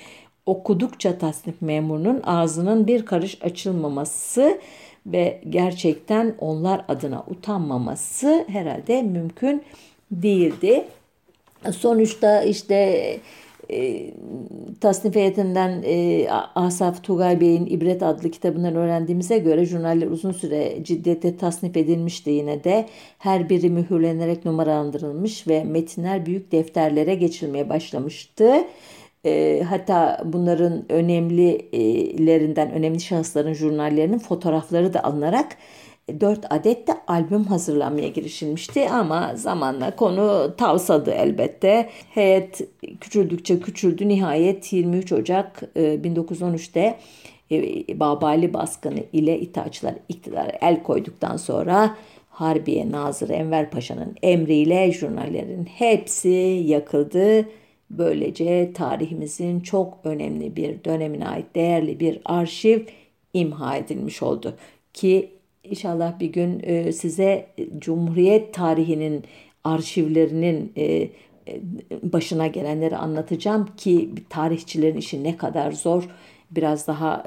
okudukça 0.46 1.18
tasnif 1.18 1.62
memurunun 1.62 2.20
ağzının 2.24 2.86
bir 2.86 3.06
karış 3.06 3.42
açılmaması 3.42 4.60
ve 5.06 5.40
gerçekten 5.48 6.34
onlar 6.38 6.84
adına 6.88 7.24
utanmaması 7.28 8.44
herhalde 8.48 9.02
mümkün 9.02 9.62
değildi. 10.10 10.84
Sonuçta 11.72 12.42
işte 12.42 13.18
e, 13.70 14.10
tasnif 14.80 15.14
heyetinden 15.14 15.82
e, 15.86 16.28
Asaf 16.54 17.04
Tugay 17.04 17.40
Bey'in 17.40 17.66
İbret 17.66 18.02
adlı 18.02 18.30
kitabından 18.30 18.74
öğrendiğimize 18.76 19.38
göre 19.38 19.64
jurnaller 19.64 20.06
uzun 20.06 20.32
süre 20.32 20.84
ciddiyette 20.84 21.36
tasnif 21.36 21.76
edilmişti 21.76 22.30
yine 22.30 22.64
de. 22.64 22.86
Her 23.18 23.48
biri 23.48 23.70
mühürlenerek 23.70 24.44
numaralandırılmış 24.44 25.48
ve 25.48 25.64
metinler 25.64 26.26
büyük 26.26 26.52
defterlere 26.52 27.14
geçilmeye 27.14 27.68
başlamıştı. 27.68 28.52
E, 29.26 29.62
hatta 29.68 30.22
bunların 30.24 30.84
önemlilerinden, 30.88 32.72
önemli 32.72 33.00
şahısların 33.00 33.52
jurnallerinin 33.52 34.18
fotoğrafları 34.18 34.94
da 34.94 35.04
alınarak 35.04 35.56
4 36.20 36.46
adet 36.50 36.88
de 36.88 36.92
albüm 37.06 37.44
hazırlanmaya 37.44 38.08
girişilmişti 38.08 38.90
ama 38.90 39.32
zamanla 39.36 39.96
konu 39.96 40.54
tavsadı 40.56 41.10
elbette. 41.10 41.90
Heyet 42.10 42.60
küçüldükçe 43.00 43.60
küçüldü. 43.60 44.08
Nihayet 44.08 44.72
23 44.72 45.12
Ocak 45.12 45.62
1913'te 45.76 46.98
e, 47.50 47.56
e, 47.56 48.00
Babali 48.00 48.54
baskını 48.54 49.00
ile 49.12 49.40
İttihatçılar 49.40 49.94
iktidara 50.08 50.52
el 50.60 50.82
koyduktan 50.82 51.36
sonra 51.36 51.96
Harbiye 52.30 52.90
Nazırı 52.90 53.32
Enver 53.32 53.70
Paşa'nın 53.70 54.16
emriyle 54.22 54.92
jurnallerin 54.92 55.64
hepsi 55.64 56.28
yakıldı. 56.66 57.48
Böylece 57.90 58.72
tarihimizin 58.72 59.60
çok 59.60 59.98
önemli 60.04 60.56
bir 60.56 60.84
dönemine 60.84 61.28
ait 61.28 61.54
değerli 61.54 62.00
bir 62.00 62.20
arşiv 62.24 62.80
imha 63.34 63.76
edilmiş 63.76 64.22
oldu. 64.22 64.54
Ki 64.92 65.33
İnşallah 65.64 66.20
bir 66.20 66.32
gün 66.32 66.60
e, 66.62 66.92
size 66.92 67.46
Cumhuriyet 67.78 68.54
tarihinin 68.54 69.24
arşivlerinin 69.64 70.72
e, 70.76 70.84
e, 70.84 71.10
başına 72.02 72.46
gelenleri 72.46 72.96
anlatacağım 72.96 73.68
ki 73.76 74.10
tarihçilerin 74.30 74.96
işi 74.96 75.24
ne 75.24 75.36
kadar 75.36 75.72
zor 75.72 76.08
biraz 76.50 76.86
daha 76.86 77.24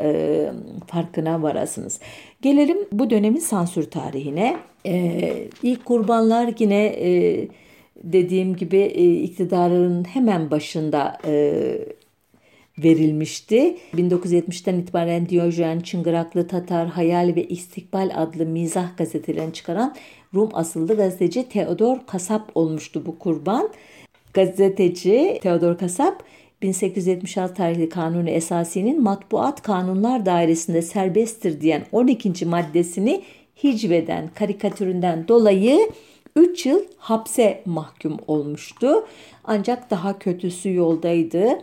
farkına 0.87 1.41
varasınız. 1.41 1.99
Gelelim 2.41 2.77
bu 2.91 3.09
dönemin 3.09 3.39
sansür 3.39 3.91
tarihine. 3.91 4.57
İlk 5.63 5.85
kurbanlar 5.85 6.53
yine 6.59 6.95
dediğim 8.03 8.55
gibi 8.55 8.81
iktidarın 9.23 10.03
hemen 10.03 10.51
başında 10.51 11.17
verilmişti. 12.83 13.77
1970'ten 13.95 14.79
itibaren 14.79 15.29
Diyojen, 15.29 15.79
Çıngıraklı, 15.79 16.47
Tatar, 16.47 16.87
Hayal 16.87 17.35
ve 17.35 17.47
İstikbal 17.47 18.11
adlı 18.15 18.45
mizah 18.45 18.97
gazetelerini 18.97 19.53
çıkaran 19.53 19.95
Rum 20.35 20.49
asıllı 20.53 20.97
gazeteci 20.97 21.49
Theodor 21.49 21.97
Kasap 22.07 22.51
olmuştu 22.55 23.03
bu 23.05 23.19
kurban. 23.19 23.69
Gazeteci 24.33 25.39
Theodor 25.41 25.77
Kasap 25.77 26.23
1876 26.61 27.53
tarihli 27.53 27.89
Kanuni 27.89 28.29
Esasi'nin 28.29 29.03
matbuat 29.03 29.61
kanunlar 29.61 30.25
dairesinde 30.25 30.81
serbesttir 30.81 31.61
diyen 31.61 31.85
12. 31.91 32.45
maddesini 32.45 33.23
hicveden 33.63 34.29
karikatüründen 34.35 35.27
dolayı 35.27 35.89
3 36.37 36.65
yıl 36.65 36.79
hapse 36.97 37.61
mahkum 37.65 38.17
olmuştu. 38.27 39.05
Ancak 39.43 39.91
daha 39.91 40.19
kötüsü 40.19 40.73
yoldaydı. 40.73 41.59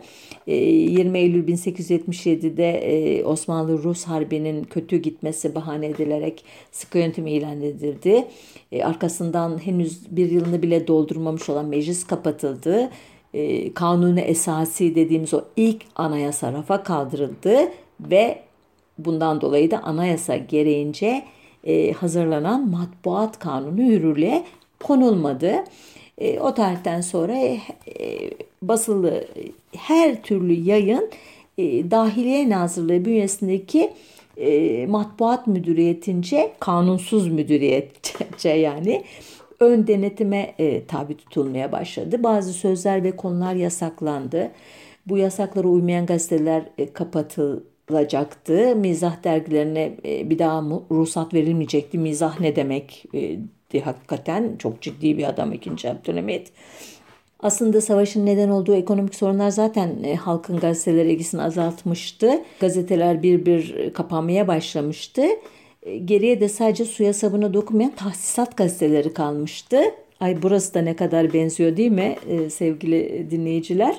20 0.47 1.17
ee, 1.17 1.21
Eylül 1.21 1.47
1877'de 1.47 2.71
e, 2.71 3.23
Osmanlı-Rus 3.23 4.03
Harbi'nin 4.03 4.63
kötü 4.63 4.97
gitmesi 4.97 5.55
bahane 5.55 5.85
edilerek 5.85 6.45
sıkı 6.71 6.97
yönetim 6.97 7.27
ilan 7.27 7.61
edildi. 7.61 8.27
Ee, 8.71 8.83
arkasından 8.83 9.65
henüz 9.65 10.15
bir 10.15 10.31
yılını 10.31 10.61
bile 10.61 10.87
doldurmamış 10.87 11.49
olan 11.49 11.65
meclis 11.65 12.07
kapatıldı. 12.07 12.89
Ee, 13.33 13.73
kanunu 13.73 14.19
esası 14.19 14.79
dediğimiz 14.83 15.33
o 15.33 15.41
ilk 15.55 15.81
anayasa 15.95 16.53
rafa 16.53 16.83
kaldırıldı 16.83 17.71
ve 17.99 18.39
bundan 18.97 19.41
dolayı 19.41 19.71
da 19.71 19.83
anayasa 19.83 20.37
gereğince 20.37 21.23
e, 21.65 21.91
hazırlanan 21.91 22.69
matbuat 22.69 23.39
kanunu 23.39 23.81
yürürlüğe 23.81 24.43
konulmadı. 24.85 25.63
E, 26.17 26.39
o 26.39 26.53
tarihten 26.53 27.01
sonra 27.01 27.37
e, 27.37 27.59
basılı 28.61 29.27
her 29.77 30.23
türlü 30.23 30.53
yayın 30.53 31.09
e, 31.57 31.91
Dahiliye 31.91 32.49
Nazırlığı 32.49 33.05
bünyesindeki 33.05 33.91
e, 34.37 34.85
matbuat 34.87 35.47
müdüriyetince 35.47 36.51
kanunsuz 36.59 37.27
müdüriyetçe 37.27 38.49
yani 38.49 39.03
ön 39.59 39.87
denetime 39.87 40.53
e, 40.59 40.85
tabi 40.85 41.17
tutulmaya 41.17 41.71
başladı. 41.71 42.23
Bazı 42.23 42.53
sözler 42.53 43.03
ve 43.03 43.15
konular 43.15 43.53
yasaklandı. 43.55 44.51
Bu 45.07 45.17
yasaklara 45.17 45.67
uymayan 45.67 46.05
gazeteler 46.05 46.63
e, 46.77 46.93
kapatılacaktı. 46.93 48.75
Mizah 48.75 49.23
dergilerine 49.23 49.97
e, 50.05 50.29
bir 50.29 50.39
daha 50.39 50.61
ruhsat 50.91 51.33
verilmeyecekti. 51.33 51.97
Mizah 51.97 52.39
ne 52.39 52.55
demek 52.55 53.05
e, 53.13 53.39
Hakikaten 53.83 54.55
çok 54.59 54.81
ciddi 54.81 55.17
bir 55.17 55.29
adam 55.29 55.53
2. 55.53 55.89
Abdülhamit. 55.89 56.51
Aslında 57.39 57.81
savaşın 57.81 58.25
neden 58.25 58.49
olduğu 58.49 58.75
ekonomik 58.75 59.15
sorunlar 59.15 59.49
zaten 59.49 60.03
e, 60.03 60.15
halkın 60.15 60.59
gazetelere 60.59 61.11
ilgisini 61.11 61.41
azaltmıştı. 61.41 62.41
Gazeteler 62.59 63.23
bir 63.23 63.45
bir 63.45 63.93
kapanmaya 63.93 64.47
başlamıştı. 64.47 65.25
E, 65.83 65.97
geriye 65.97 66.39
de 66.39 66.49
sadece 66.49 66.85
suya 66.85 67.13
sabuna 67.13 67.53
dokunmayan 67.53 67.95
tahsisat 67.95 68.57
gazeteleri 68.57 69.13
kalmıştı. 69.13 69.81
Ay 70.19 70.41
burası 70.41 70.73
da 70.73 70.81
ne 70.81 70.95
kadar 70.95 71.33
benziyor 71.33 71.77
değil 71.77 71.91
mi 71.91 72.15
e, 72.29 72.49
sevgili 72.49 73.27
dinleyiciler? 73.31 73.95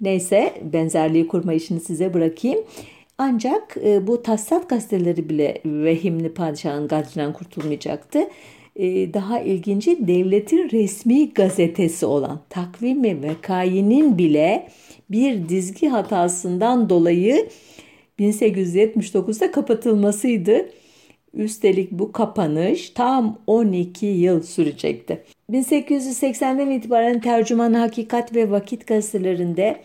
Neyse 0.00 0.54
benzerliği 0.72 1.28
kurma 1.28 1.52
işini 1.52 1.80
size 1.80 2.14
bırakayım. 2.14 2.60
Ancak 3.18 3.76
e, 3.84 4.06
bu 4.06 4.22
tahsisat 4.22 4.68
gazeteleri 4.68 5.28
bile 5.28 5.60
vehimli 5.64 6.34
padişahın 6.34 6.88
gadrinden 6.88 7.32
kurtulmayacaktı. 7.32 8.20
E, 8.76 9.14
daha 9.14 9.40
ilginci 9.40 10.08
devletin 10.08 10.70
resmi 10.70 11.30
gazetesi 11.30 12.06
olan 12.06 12.40
Takvimi 12.50 13.14
Mekayinin 13.14 14.18
bile 14.18 14.68
bir 15.10 15.48
dizgi 15.48 15.88
hatasından 15.88 16.88
dolayı 16.88 17.48
1879'da 18.18 19.50
kapatılmasıydı. 19.50 20.70
Üstelik 21.34 21.90
bu 21.90 22.12
kapanış 22.12 22.90
tam 22.90 23.38
12 23.46 24.06
yıl 24.06 24.42
sürecekti. 24.42 25.22
1880'den 25.50 26.70
itibaren 26.70 27.20
Tercüman 27.20 27.74
Hakikat 27.74 28.34
ve 28.34 28.50
Vakit 28.50 28.86
gazetelerinde 28.86 29.80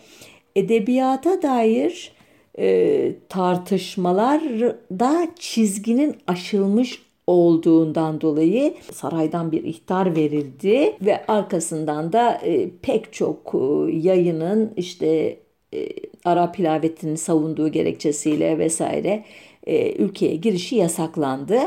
edebiyata 0.56 1.42
dair 1.42 2.12
e, 2.58 3.12
tartışmalarda 3.28 5.28
çizginin 5.38 6.16
aşılmış 6.26 7.05
olduğundan 7.26 8.20
dolayı 8.20 8.74
saraydan 8.92 9.52
bir 9.52 9.64
ihtar 9.64 10.16
verildi 10.16 10.96
ve 11.00 11.26
arkasından 11.26 12.12
da 12.12 12.32
e, 12.32 12.70
pek 12.82 13.12
çok 13.12 13.54
e, 13.54 13.92
yayının 13.92 14.72
işte 14.76 15.38
e, 15.74 15.88
Arap 16.24 16.58
hilavetini 16.58 17.16
savunduğu 17.16 17.68
gerekçesiyle 17.68 18.58
vesaire 18.58 19.24
e, 19.66 19.92
ülkeye 19.92 20.36
girişi 20.36 20.76
yasaklandı. 20.76 21.58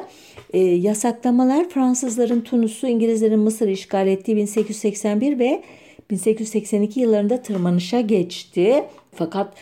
Yasaklamalar 0.54 1.69
Fransızların 1.69 2.41
Tunus'u, 2.41 2.88
İngilizlerin 2.88 3.39
Mısır 3.39 3.67
işgal 3.67 4.08
ettiği 4.08 4.36
1881 4.36 5.39
ve 5.39 5.63
1882 6.10 7.00
yıllarında 7.00 7.41
tırmanışa 7.41 8.02
geçti. 8.02 8.84
Fakat 9.15 9.54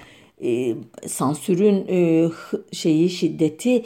e, 0.44 0.76
sansürün 1.08 1.88
e, 1.88 2.30
şeyi 2.72 3.10
şiddeti 3.10 3.84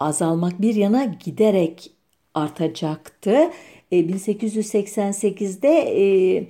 azalmak 0.00 0.62
bir 0.62 0.74
yana 0.74 1.04
giderek 1.04 1.90
artacaktı. 2.34 3.50
E, 3.92 3.96
1888'de 3.96 5.68
e, 5.68 6.46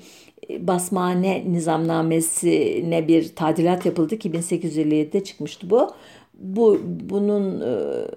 Basmane 0.66 1.44
nizamnamesine 1.52 3.08
bir 3.08 3.34
tadilat 3.34 3.86
yapıldı 3.86 4.18
ki 4.18 4.30
1857'de 4.30 5.24
çıkmıştı 5.24 5.70
bu. 5.70 5.90
Bu 6.34 6.80
bunun 6.84 7.60
e, 7.60 7.72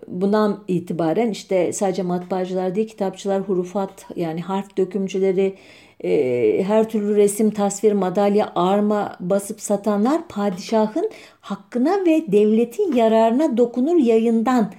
bundan 0.07 0.63
itibaren 0.67 1.29
işte 1.29 1.73
sadece 1.73 2.03
matbaacılar 2.03 2.75
değil 2.75 2.87
kitapçılar, 2.87 3.41
hurufat 3.41 4.05
yani 4.15 4.41
harf 4.41 4.77
dökümcüleri, 4.77 5.55
e, 6.03 6.63
her 6.63 6.89
türlü 6.89 7.15
resim, 7.15 7.51
tasvir, 7.51 7.93
madalya, 7.93 8.51
arma 8.55 9.17
basıp 9.19 9.61
satanlar 9.61 10.27
padişahın 10.27 11.09
hakkına 11.41 12.05
ve 12.05 12.23
devletin 12.31 12.93
yararına 12.93 13.57
dokunur 13.57 13.97
yayından 13.97 14.71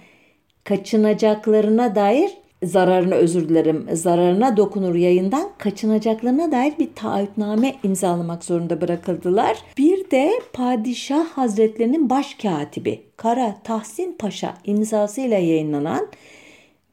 kaçınacaklarına 0.64 1.94
dair 1.94 2.31
zararına 2.62 3.14
özür 3.14 3.48
dilerim 3.48 3.87
zararına 3.92 4.57
dokunur 4.57 4.94
yayından 4.94 5.50
kaçınacaklarına 5.59 6.53
dair 6.53 6.72
bir 6.79 6.94
taahhütname 6.94 7.74
imzalamak 7.83 8.44
zorunda 8.44 8.81
bırakıldılar. 8.81 9.59
Bir 9.79 10.11
de 10.11 10.33
padişah 10.53 11.24
hazretlerinin 11.24 12.11
başkatibi 12.11 13.03
Kara 13.16 13.57
Tahsin 13.64 14.16
Paşa 14.18 14.55
imzasıyla 14.64 15.38
yayınlanan 15.38 16.09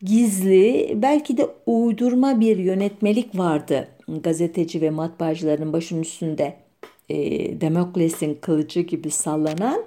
gizli 0.02 0.94
belki 0.96 1.38
de 1.38 1.48
uydurma 1.66 2.40
bir 2.40 2.58
yönetmelik 2.58 3.38
vardı 3.38 3.88
gazeteci 4.24 4.82
ve 4.82 4.90
matbaacıların 4.90 5.74
başının 5.74 6.02
üstünde 6.02 6.56
e, 7.10 7.18
Demokles'in 7.62 8.36
kılıcı 8.42 8.80
gibi 8.80 9.12
sallanan 9.12 9.86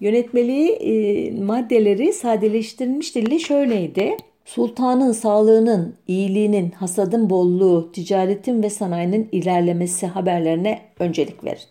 yönetmeliği 0.00 0.70
e, 0.70 1.30
maddeleri 1.30 2.12
sadeleştirilmiş 2.12 3.14
dille 3.14 3.38
şöyleydi. 3.38 4.16
Sultanın 4.44 5.12
sağlığının, 5.12 5.94
iyiliğinin, 6.08 6.70
hasadın 6.70 7.30
bolluğu, 7.30 7.92
ticaretin 7.92 8.62
ve 8.62 8.70
sanayinin 8.70 9.28
ilerlemesi 9.32 10.06
haberlerine 10.06 10.82
öncelik 10.98 11.44
verin. 11.44 11.68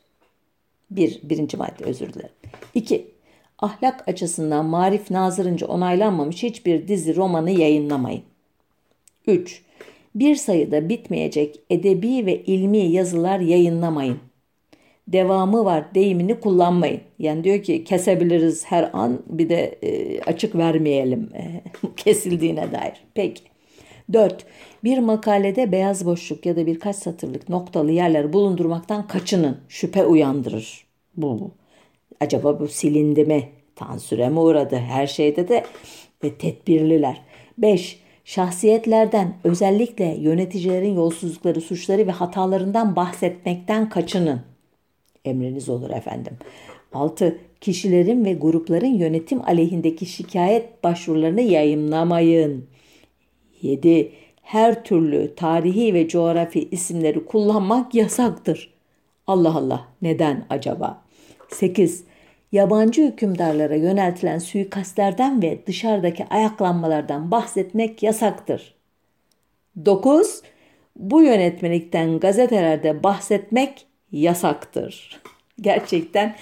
Bir, 0.92 1.20
birinci 1.24 1.58
madde 1.58 1.84
özür 1.84 2.14
dilerim. 2.14 2.36
İki, 2.74 3.08
ahlak 3.60 4.08
açısından 4.08 4.66
marif 4.66 5.12
nazırınca 5.12 5.68
onaylanmamış 5.68 6.44
hiçbir 6.44 6.88
dizi 6.88 7.16
romanı 7.16 7.52
yayınlamayın. 7.52 8.22
Üç, 9.28 9.64
bir 10.16 10.36
sayıda 10.36 10.90
bitmeyecek 10.90 11.60
edebi 11.70 12.26
ve 12.26 12.44
ilmi 12.44 12.78
yazılar 12.78 13.40
yayınlamayın 13.40 14.18
devamı 15.12 15.66
var 15.66 15.96
deyimini 15.96 16.40
kullanmayın. 16.40 17.02
Yani 17.20 17.44
diyor 17.44 17.64
ki 17.64 17.84
kesebiliriz 17.84 18.66
her 18.66 18.90
an 18.94 19.20
bir 19.28 19.50
de 19.50 19.78
e, 19.84 20.22
açık 20.22 20.56
vermeyelim 20.56 21.30
e, 21.36 21.62
kesildiğine 21.98 22.72
dair. 22.72 22.94
Peki. 23.14 23.42
4. 24.14 24.46
Bir 24.84 25.00
makalede 25.00 25.72
beyaz 25.72 26.06
boşluk 26.06 26.46
ya 26.46 26.56
da 26.56 26.66
birkaç 26.66 26.96
satırlık 26.96 27.50
noktalı 27.50 27.92
yerler 27.92 28.34
bulundurmaktan 28.34 29.08
kaçının. 29.08 29.58
Şüphe 29.70 30.06
uyandırır. 30.06 30.86
Bu. 31.18 31.52
Acaba 32.20 32.60
bu 32.60 32.68
silindi 32.68 33.26
mi? 33.26 33.50
Tansüre 33.76 34.30
mi 34.30 34.40
uğradı? 34.40 34.76
Her 34.76 35.08
şeyde 35.08 35.48
de 35.48 35.64
e, 36.24 36.34
tedbirliler. 36.34 37.22
5. 37.58 38.00
Şahsiyetlerden 38.26 39.34
özellikle 39.44 40.06
yöneticilerin 40.06 40.96
yolsuzlukları, 40.96 41.62
suçları 41.62 42.08
ve 42.08 42.12
hatalarından 42.12 42.96
bahsetmekten 42.96 43.90
kaçının. 43.90 44.42
Emriniz 45.26 45.70
olur 45.70 45.90
efendim. 45.90 46.34
6. 46.94 47.38
Kişilerin 47.62 48.26
ve 48.26 48.34
grupların 48.34 48.94
yönetim 48.94 49.42
aleyhindeki 49.42 50.06
şikayet 50.06 50.84
başvurularını 50.84 51.42
yayınlamayın. 51.42 52.66
7. 53.62 54.12
Her 54.42 54.84
türlü 54.84 55.36
tarihi 55.36 55.94
ve 55.94 56.08
coğrafi 56.08 56.70
isimleri 56.72 57.26
kullanmak 57.26 57.96
yasaktır. 57.96 58.74
Allah 59.28 59.56
Allah 59.56 59.88
neden 60.02 60.46
acaba? 60.50 61.02
8. 61.50 62.04
Yabancı 62.52 63.08
hükümdarlara 63.08 63.76
yöneltilen 63.76 64.40
suikastlerden 64.40 65.42
ve 65.42 65.60
dışarıdaki 65.68 66.26
ayaklanmalardan 66.30 67.32
bahsetmek 67.32 68.04
yasaktır. 68.04 68.76
9. 69.86 70.42
Bu 70.96 71.22
yönetmelikten 71.22 72.20
gazetelerde 72.20 73.04
bahsetmek 73.04 73.86
yasaktır. 74.12 75.20
Gerçekten 75.62 76.36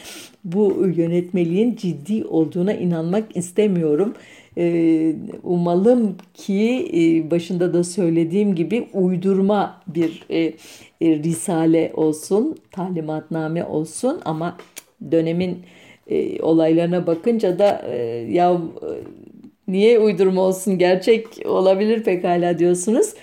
bu 0.44 0.88
yönetmeliğin 0.96 1.76
ciddi 1.76 2.26
olduğuna 2.26 2.74
inanmak 2.74 3.38
istemiyorum. 3.38 4.14
Ee, 4.58 5.16
umalım 5.44 6.16
ki 6.34 6.90
e, 6.94 7.32
başında 7.32 7.74
da 7.74 7.84
söylediğim 7.84 8.56
gibi 8.56 8.88
uydurma 8.94 9.82
bir 9.88 10.26
e, 10.30 10.40
e, 10.40 10.54
risale 11.02 11.92
olsun, 11.94 12.58
talimatname 12.72 13.66
olsun 13.66 14.22
ama 14.26 14.58
dönemin 15.12 15.58
olaylarına 16.42 17.08
bakınca 17.08 17.60
da 17.60 17.86
ya 18.30 18.62
niye 19.68 20.00
uydurma 20.00 20.42
olsun 20.42 20.78
gerçek 20.78 21.28
olabilir 21.46 22.04
pekala 22.04 22.60
diyorsunuz. 22.60 23.14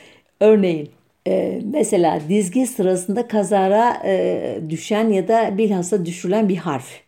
Örneğin 0.41 0.89
e, 1.27 1.61
mesela 1.73 2.21
dizgi 2.29 2.67
sırasında 2.67 3.29
kazara 3.29 4.03
e, 4.05 4.61
düşen 4.69 5.09
ya 5.09 5.29
da 5.29 5.59
bilhassa 5.59 6.07
düşürülen 6.07 6.49
bir 6.49 6.57
harf. 6.57 7.01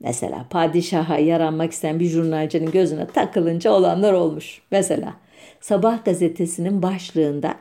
Mesela 0.00 0.46
padişaha 0.50 1.18
yaranmak 1.18 1.72
isteyen 1.72 2.00
bir 2.00 2.06
jurnalcinin 2.06 2.70
gözüne 2.70 3.06
takılınca 3.06 3.72
olanlar 3.72 4.12
olmuş. 4.12 4.62
Mesela 4.70 5.14
Sabah 5.60 6.04
gazetesinin 6.04 6.82
başlığında 6.82 7.54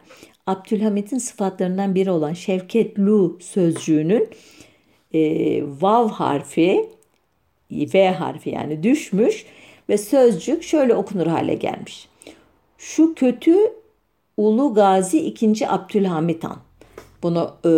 Abdülhamit'in 0.47 1.17
sıfatlarından 1.17 1.95
biri 1.95 2.11
olan 2.11 2.33
Şevket 2.33 2.99
Lu 2.99 3.37
sözcüğünün 3.41 4.29
e, 5.13 5.63
vav 5.63 6.09
harfi 6.09 6.89
V 7.71 8.11
harfi 8.11 8.49
yani 8.49 8.83
düşmüş 8.83 9.45
ve 9.89 9.97
sözcük 9.97 10.63
şöyle 10.63 10.95
okunur 10.95 11.27
hale 11.27 11.53
gelmiş. 11.53 12.09
Şu 12.77 13.15
kötü 13.15 13.57
Ulu 14.37 14.73
Gazi 14.73 15.19
2. 15.19 15.67
Abdülhamit 15.69 16.43
Han. 16.43 16.57
Bunu 17.23 17.55
e, 17.65 17.71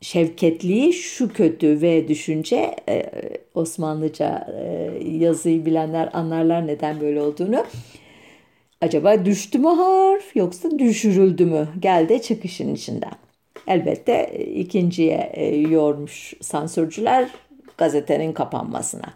şevketliği 0.00 0.92
şu 0.92 1.32
kötü 1.32 1.82
ve 1.82 2.08
düşünce 2.08 2.76
e, 2.88 3.10
Osmanlıca 3.54 4.46
e, 4.60 4.90
yazıyı 5.08 5.66
bilenler 5.66 6.10
anlarlar 6.12 6.66
neden 6.66 7.00
böyle 7.00 7.22
olduğunu. 7.22 7.64
Acaba 8.80 9.24
düştü 9.24 9.58
mü 9.58 9.68
harf 9.68 10.36
yoksa 10.36 10.78
düşürüldü 10.78 11.46
mü? 11.46 11.68
Geldi 11.80 12.22
çıkışın 12.22 12.74
içinden. 12.74 13.14
Elbette 13.66 14.30
e, 14.32 14.44
ikinciye 14.44 15.30
e, 15.34 15.56
yormuş 15.56 16.34
sansürcüler 16.40 17.28
gazetenin 17.78 18.32
kapanmasına. 18.32 19.14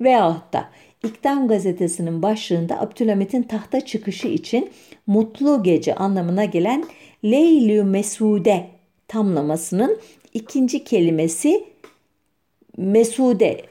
Veyahut 0.00 0.52
da 0.52 0.68
İktam 1.04 1.48
gazetesinin 1.48 2.22
başlığında 2.22 2.80
Abdülhamit'in 2.80 3.42
tahta 3.42 3.80
çıkışı 3.80 4.28
için 4.28 4.70
mutlu 5.06 5.62
gece 5.62 5.94
anlamına 5.94 6.44
gelen 6.44 6.84
Leylü 7.24 7.82
Mesude 7.82 8.66
tamlamasının 9.08 9.98
ikinci 10.34 10.84
kelimesi 10.84 11.64
Mesude. 12.76 13.62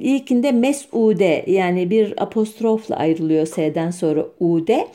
İlkinde 0.00 0.52
Mesude 0.52 1.44
yani 1.46 1.90
bir 1.90 2.22
apostrofla 2.22 2.96
ayrılıyor 2.96 3.46
S'den 3.46 3.90
sonra 3.90 4.26
Ude. 4.40 4.88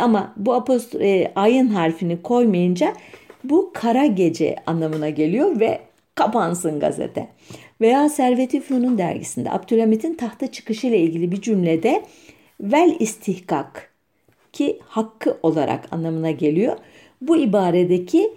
Ama 0.00 0.34
bu 0.36 0.54
apostrof, 0.54 1.02
e, 1.02 1.32
ayın 1.34 1.68
harfini 1.68 2.22
koymayınca 2.22 2.92
bu 3.44 3.70
kara 3.74 4.06
gece 4.06 4.56
anlamına 4.66 5.10
geliyor 5.10 5.60
ve 5.60 5.80
kapansın 6.14 6.80
gazete. 6.80 7.28
Veya 7.80 8.08
Servet-i 8.08 8.60
Fünun 8.60 8.98
dergisinde 8.98 9.50
Abdülhamit'in 9.50 10.14
tahta 10.14 10.52
çıkışı 10.52 10.86
ile 10.86 10.98
ilgili 10.98 11.32
bir 11.32 11.40
cümlede 11.40 12.02
vel 12.60 12.96
istihkak 13.00 13.90
ki 14.52 14.78
hakkı 14.88 15.38
olarak 15.42 15.92
anlamına 15.92 16.30
geliyor. 16.30 16.76
Bu 17.20 17.36
ibaredeki 17.36 18.30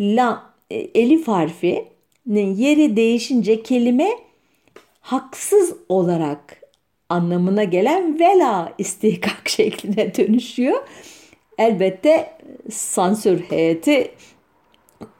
la 0.00 0.52
e, 0.70 0.76
elif 0.76 1.28
harfinin 1.28 2.54
yeri 2.54 2.96
değişince 2.96 3.62
kelime 3.62 4.10
haksız 5.00 5.74
olarak 5.88 6.62
anlamına 7.08 7.64
gelen 7.64 8.20
vela 8.20 8.72
istihkak 8.78 9.42
şekline 9.48 10.14
dönüşüyor. 10.14 10.82
Elbette 11.58 12.38
sansür 12.70 13.40
heyeti 13.40 14.10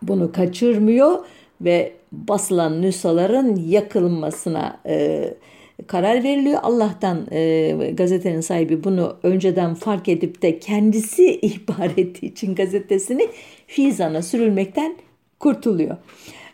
bunu 0.03 0.33
kaçırmıyor 0.33 1.25
ve 1.61 1.93
basılan 2.13 2.83
nüshaların 2.83 3.57
yakılmasına 3.57 4.81
e, 4.87 5.25
karar 5.87 6.25
veriliyor. 6.25 6.61
Allah'tan 6.63 7.27
e, 7.33 7.93
gazetenin 7.95 8.41
sahibi 8.41 8.85
bunu 8.85 9.17
önceden 9.23 9.75
fark 9.75 10.09
edip 10.09 10.43
de 10.43 10.59
kendisi 10.59 11.35
ihbar 11.43 11.91
ettiği 11.97 12.27
için 12.27 12.55
gazetesini 12.55 13.29
Fizan'a 13.67 14.23
sürülmekten 14.23 14.97
kurtuluyor. 15.39 15.97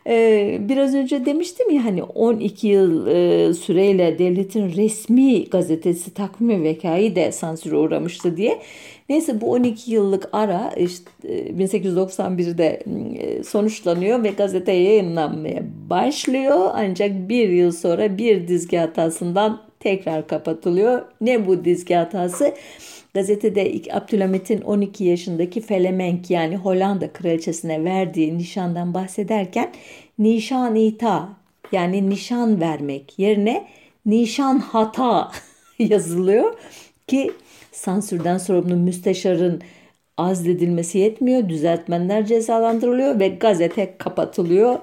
Ee, 0.09 0.59
biraz 0.61 0.95
önce 0.95 1.27
demiştim 1.27 1.71
ya 1.71 1.85
hani 1.85 2.03
12 2.03 2.67
yıl 2.67 3.07
e, 3.07 3.55
süreyle 3.55 4.19
devletin 4.19 4.77
resmi 4.77 5.45
gazetesi 5.45 6.15
Takvim 6.15 6.65
Vekai 6.65 7.17
de 7.17 7.33
sansüre 7.33 7.77
uğramıştı 7.77 8.37
diye. 8.37 8.61
Neyse 9.09 9.41
bu 9.41 9.53
12 9.53 9.91
yıllık 9.93 10.29
ara 10.33 10.73
işte 10.77 11.11
1891'de 11.25 12.83
e, 13.19 13.43
sonuçlanıyor 13.43 14.23
ve 14.23 14.31
gazete 14.31 14.73
yayınlanmaya 14.73 15.63
başlıyor. 15.91 16.71
Ancak 16.75 17.29
bir 17.29 17.49
yıl 17.49 17.73
sonra 17.73 18.19
bir 18.19 18.49
dizgi 18.49 18.77
hatasından 18.77 19.63
tekrar 19.81 20.27
kapatılıyor. 20.27 21.03
Ne 21.21 21.47
bu 21.47 21.65
dizgi 21.65 21.95
hatası? 21.95 22.55
Gazetede 23.15 23.81
Abdülhamit'in 23.93 24.61
12 24.61 25.05
yaşındaki 25.05 25.61
Felemenk 25.61 26.31
yani 26.31 26.57
Hollanda 26.57 27.13
kraliçesine 27.13 27.85
verdiği 27.85 28.39
nişandan 28.39 28.95
bahsederken 28.95 29.73
nişan 30.19 30.75
ita 30.75 31.29
yani 31.73 32.11
nişan 32.11 32.61
vermek 32.61 33.19
yerine 33.19 33.67
nişan 34.07 34.59
hata 34.59 35.31
yazılıyor 35.79 36.55
ki 37.07 37.31
sansürden 37.77 38.39
sorumlu 38.39 38.77
müsteşarın 38.77 39.61
azledilmesi 40.17 40.99
yetmiyor. 40.99 41.49
Düzeltmenler 41.49 42.27
cezalandırılıyor 42.27 43.21
ve 43.21 43.29
gazete 43.29 43.95
kapatılıyor. 43.99 44.79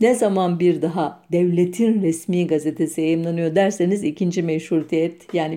Ne 0.00 0.14
zaman 0.14 0.60
bir 0.60 0.82
daha 0.82 1.22
devletin 1.32 2.02
resmi 2.02 2.46
gazetesi 2.46 3.00
yayınlanıyor 3.00 3.54
derseniz 3.54 4.04
ikinci 4.04 4.42
meşrutiyet 4.42 5.34
yani 5.34 5.54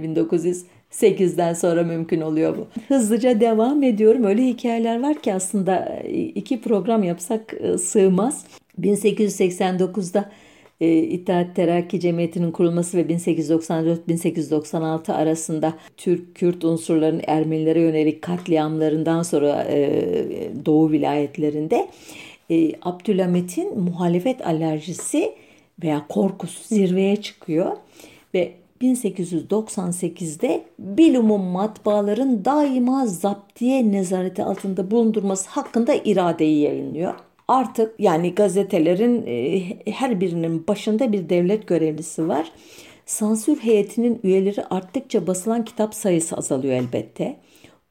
1908'den 0.92 1.54
sonra 1.54 1.84
mümkün 1.84 2.22
oluyor 2.22 2.58
bu. 2.58 2.68
Hızlıca 2.88 3.40
devam 3.40 3.84
ediyorum. 3.84 4.24
Öyle 4.24 4.46
hikayeler 4.46 5.02
var 5.02 5.22
ki 5.22 5.34
aslında 5.34 6.00
iki 6.36 6.62
program 6.62 7.04
yapsak 7.04 7.54
e, 7.60 7.78
sığmaz. 7.78 8.46
1889'da 8.82 10.32
e, 10.84 10.98
İttihat 10.98 11.56
Terakki 11.56 12.00
Cemiyeti'nin 12.00 12.52
kurulması 12.52 12.98
ve 12.98 13.02
1894-1896 13.02 15.14
arasında 15.14 15.74
Türk-Kürt 15.98 16.64
unsurların 16.64 17.22
Ermenilere 17.28 17.82
yönelik 17.82 18.22
katliamlarından 18.22 19.24
sonra 19.24 19.64
e, 19.70 20.04
Doğu 20.66 20.92
vilayetlerinde 20.92 21.88
e, 22.52 22.72
Abdülhamit'in 22.82 23.80
muhalefet 23.80 24.48
alerjisi 24.48 25.34
veya 25.84 26.06
korkusu 26.10 26.76
zirveye 26.76 27.16
çıkıyor 27.16 27.72
ve 28.34 28.52
1898'de 28.82 30.64
bilumum 30.80 31.42
matbaaların 31.42 32.46
daima 32.46 33.08
zaptiye 33.08 33.92
nezareti 33.92 34.44
altında 34.44 34.92
bulundurması 34.92 35.50
hakkında 35.50 35.94
iradeyi 35.94 36.60
yayınlıyor 36.60 37.14
artık 37.48 38.00
yani 38.00 38.36
gazetelerin 38.36 39.24
e, 39.28 39.92
her 39.92 40.22
birinin 40.22 40.68
başında 40.68 41.12
bir 41.12 41.30
devlet 41.30 41.68
görevlisi 41.68 42.28
var. 42.28 42.52
Sansür 43.06 43.58
heyetinin 43.58 44.20
üyeleri 44.24 44.64
arttıkça 44.66 45.28
basılan 45.28 45.66
kitap 45.66 45.96
sayısı 45.96 46.36
azalıyor 46.36 46.74
elbette. 46.74 47.40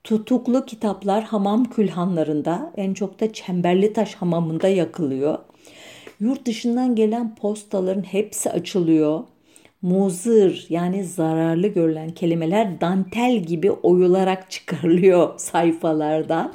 Tutuklu 0.05 0.67
kitaplar 0.67 1.25
hamam 1.25 1.65
külhanlarında 1.65 2.73
en 2.77 2.95
çok 2.95 3.21
da 3.21 3.33
Çemberli 3.33 3.93
Taş 3.93 4.15
hamamında 4.15 4.69
yakılıyor. 4.69 5.39
Yurt 6.21 6.47
dışından 6.47 6.95
gelen 6.95 7.35
postaların 7.35 8.03
hepsi 8.03 8.51
açılıyor. 8.51 9.21
Muzır 9.83 10.67
yani 10.69 11.05
zararlı 11.05 11.67
görülen 11.67 12.11
kelimeler 12.11 12.81
dantel 12.81 13.37
gibi 13.37 13.71
oyularak 13.71 14.51
çıkarılıyor 14.51 15.39
sayfalardan. 15.39 16.53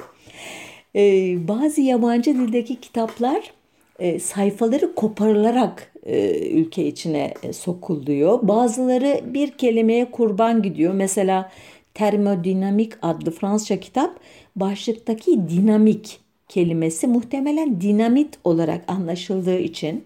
Ee, 0.96 1.48
bazı 1.48 1.80
yabancı 1.80 2.34
dildeki 2.34 2.80
kitaplar 2.80 3.52
e, 3.98 4.20
sayfaları 4.20 4.94
koparılarak 4.94 5.92
e, 6.06 6.48
ülke 6.48 6.86
içine 6.86 7.34
e, 7.42 7.52
sokuluyor. 7.52 8.48
Bazıları 8.48 9.20
bir 9.34 9.50
kelimeye 9.50 10.10
kurban 10.10 10.62
gidiyor. 10.62 10.94
Mesela 10.94 11.50
termodinamik 11.94 12.92
adlı 13.02 13.30
Fransızca 13.30 13.80
kitap 13.80 14.20
başlıktaki 14.56 15.48
dinamik 15.48 16.20
kelimesi 16.48 17.06
muhtemelen 17.06 17.80
dinamit 17.80 18.38
olarak 18.44 18.84
anlaşıldığı 18.88 19.58
için 19.58 20.04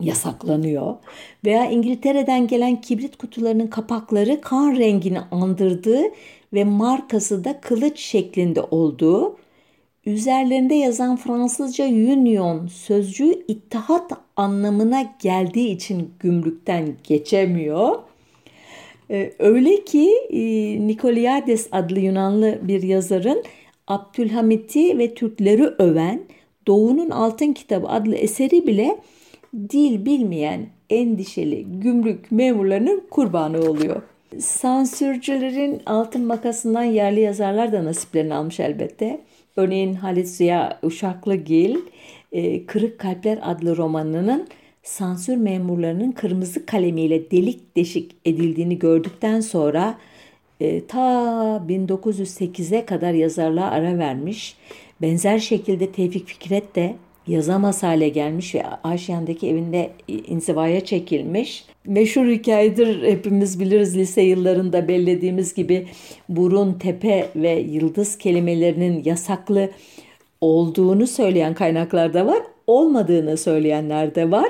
yasaklanıyor. 0.00 0.94
Veya 1.44 1.70
İngiltere'den 1.70 2.46
gelen 2.46 2.80
kibrit 2.80 3.16
kutularının 3.16 3.66
kapakları 3.66 4.40
kan 4.40 4.76
rengini 4.76 5.20
andırdığı 5.20 6.02
ve 6.52 6.64
markası 6.64 7.44
da 7.44 7.60
kılıç 7.60 7.98
şeklinde 8.00 8.60
olduğu 8.60 9.36
Üzerlerinde 10.06 10.74
yazan 10.74 11.16
Fransızca 11.16 11.86
union 11.86 12.66
sözcüğü 12.66 13.44
ittihat 13.48 14.12
anlamına 14.36 15.12
geldiği 15.22 15.68
için 15.68 16.10
gümrükten 16.20 16.94
geçemiyor. 17.04 17.98
Ee, 19.10 19.32
öyle 19.38 19.84
ki 19.84 20.10
e, 20.30 20.40
Nikoliades 20.86 21.68
adlı 21.72 22.00
Yunanlı 22.00 22.58
bir 22.62 22.82
yazarın 22.82 23.42
Abdülhamit'i 23.86 24.98
ve 24.98 25.14
Türkleri 25.14 25.64
öven 25.66 26.22
Doğu'nun 26.66 27.10
Altın 27.10 27.52
Kitabı 27.52 27.88
adlı 27.88 28.14
eseri 28.14 28.66
bile 28.66 28.98
dil 29.54 30.04
bilmeyen 30.04 30.66
endişeli 30.90 31.64
gümrük 31.80 32.32
memurlarının 32.32 33.02
kurbanı 33.10 33.60
oluyor. 33.60 34.02
Sansürcülerin 34.38 35.82
altın 35.86 36.24
makasından 36.24 36.82
yerli 36.82 37.20
yazarlar 37.20 37.72
da 37.72 37.84
nasiplerini 37.84 38.34
almış 38.34 38.60
elbette. 38.60 39.20
Örneğin 39.56 39.94
Halit 39.94 40.28
Ziya 40.28 40.78
Uşaklıgil 40.82 41.76
e, 42.32 42.66
Kırık 42.66 42.98
Kalpler 42.98 43.38
adlı 43.42 43.76
romanının 43.76 44.48
sansür 44.82 45.36
memurlarının 45.36 46.12
kırmızı 46.12 46.66
kalemiyle 46.66 47.30
delik 47.30 47.76
deşik 47.76 48.16
edildiğini 48.24 48.78
gördükten 48.78 49.40
sonra 49.40 49.98
e, 50.60 50.86
ta 50.86 50.98
1908'e 51.68 52.86
kadar 52.86 53.12
yazarlığa 53.12 53.70
ara 53.70 53.98
vermiş. 53.98 54.56
Benzer 55.02 55.38
şekilde 55.38 55.92
Tevfik 55.92 56.26
Fikret 56.26 56.76
de 56.76 56.96
yazamaz 57.26 57.82
hale 57.82 58.08
gelmiş 58.08 58.54
ve 58.54 58.62
Aşiyan'daki 58.84 59.48
evinde 59.48 59.90
inzivaya 60.08 60.84
çekilmiş. 60.84 61.64
Meşhur 61.86 62.26
hikayedir 62.26 63.02
hepimiz 63.02 63.60
biliriz 63.60 63.96
lise 63.96 64.22
yıllarında 64.22 64.88
bellediğimiz 64.88 65.54
gibi 65.54 65.86
burun, 66.28 66.72
tepe 66.72 67.28
ve 67.36 67.52
yıldız 67.52 68.18
kelimelerinin 68.18 69.02
yasaklı 69.04 69.70
olduğunu 70.40 71.06
söyleyen 71.06 71.54
kaynaklar 71.54 72.14
da 72.14 72.26
var, 72.26 72.42
olmadığını 72.66 73.36
söyleyenler 73.36 74.14
de 74.14 74.30
var. 74.30 74.48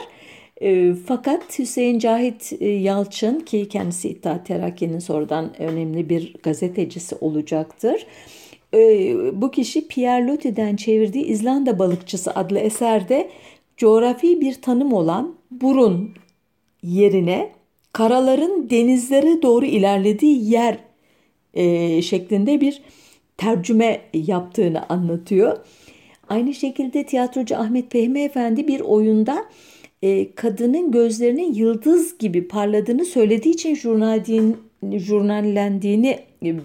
E, 0.60 0.94
fakat 1.06 1.58
Hüseyin 1.58 1.98
Cahit 1.98 2.52
e, 2.60 2.68
Yalçın 2.68 3.40
ki 3.40 3.68
kendisi 3.68 4.08
İttihat 4.08 4.46
Terakki'nin 4.46 4.98
sonradan 4.98 5.62
önemli 5.62 6.08
bir 6.08 6.34
gazetecisi 6.42 7.16
olacaktır 7.20 8.06
bu 9.32 9.50
kişi 9.50 9.88
Pierre 9.88 10.26
Loti'den 10.26 10.76
çevirdiği 10.76 11.24
İzlanda 11.24 11.78
Balıkçısı 11.78 12.30
adlı 12.30 12.58
eserde 12.58 13.28
coğrafi 13.76 14.40
bir 14.40 14.54
tanım 14.54 14.92
olan 14.92 15.34
burun 15.50 16.10
yerine 16.82 17.52
karaların 17.92 18.70
denizlere 18.70 19.42
doğru 19.42 19.64
ilerlediği 19.64 20.50
yer 20.50 20.78
e, 21.54 22.02
şeklinde 22.02 22.60
bir 22.60 22.82
tercüme 23.36 24.00
yaptığını 24.14 24.88
anlatıyor. 24.88 25.58
Aynı 26.28 26.54
şekilde 26.54 27.06
tiyatrocu 27.06 27.56
Ahmet 27.56 27.92
Fehmi 27.92 28.20
Efendi 28.20 28.68
bir 28.68 28.80
oyunda 28.80 29.44
e, 30.02 30.34
kadının 30.34 30.90
gözlerinin 30.90 31.54
yıldız 31.54 32.18
gibi 32.18 32.48
parladığını 32.48 33.04
söylediği 33.04 33.54
için 33.54 33.74
jurnalin, 33.74 34.56
jurnallendiğini 34.92 36.18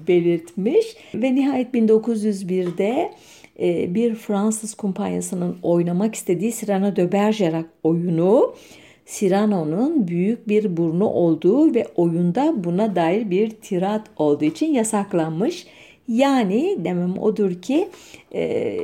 belirtmiş. 0.08 0.86
Ve 1.16 1.36
nihayet 1.36 1.74
1901'de 1.74 3.12
e, 3.60 3.96
bir 3.96 4.16
Fransız 4.16 4.74
kumpanyasının 4.74 5.58
oynamak 5.64 6.16
istediği 6.16 6.54
Cyrano 6.54 6.96
de 6.96 7.12
Bergerac 7.12 7.68
oyunu 7.84 8.56
Cyrano'nun 9.06 10.08
büyük 10.08 10.48
bir 10.48 10.78
burnu 10.78 11.06
olduğu 11.06 11.76
ve 11.76 11.88
oyunda 11.96 12.64
buna 12.64 12.96
dair 12.96 13.30
bir 13.30 13.50
tirat 13.50 14.08
olduğu 14.18 14.46
için 14.46 14.74
yasaklanmış. 14.74 15.68
Yani 16.08 16.78
demem 16.80 17.18
odur 17.18 17.62
ki 17.62 17.90
e, 18.34 18.80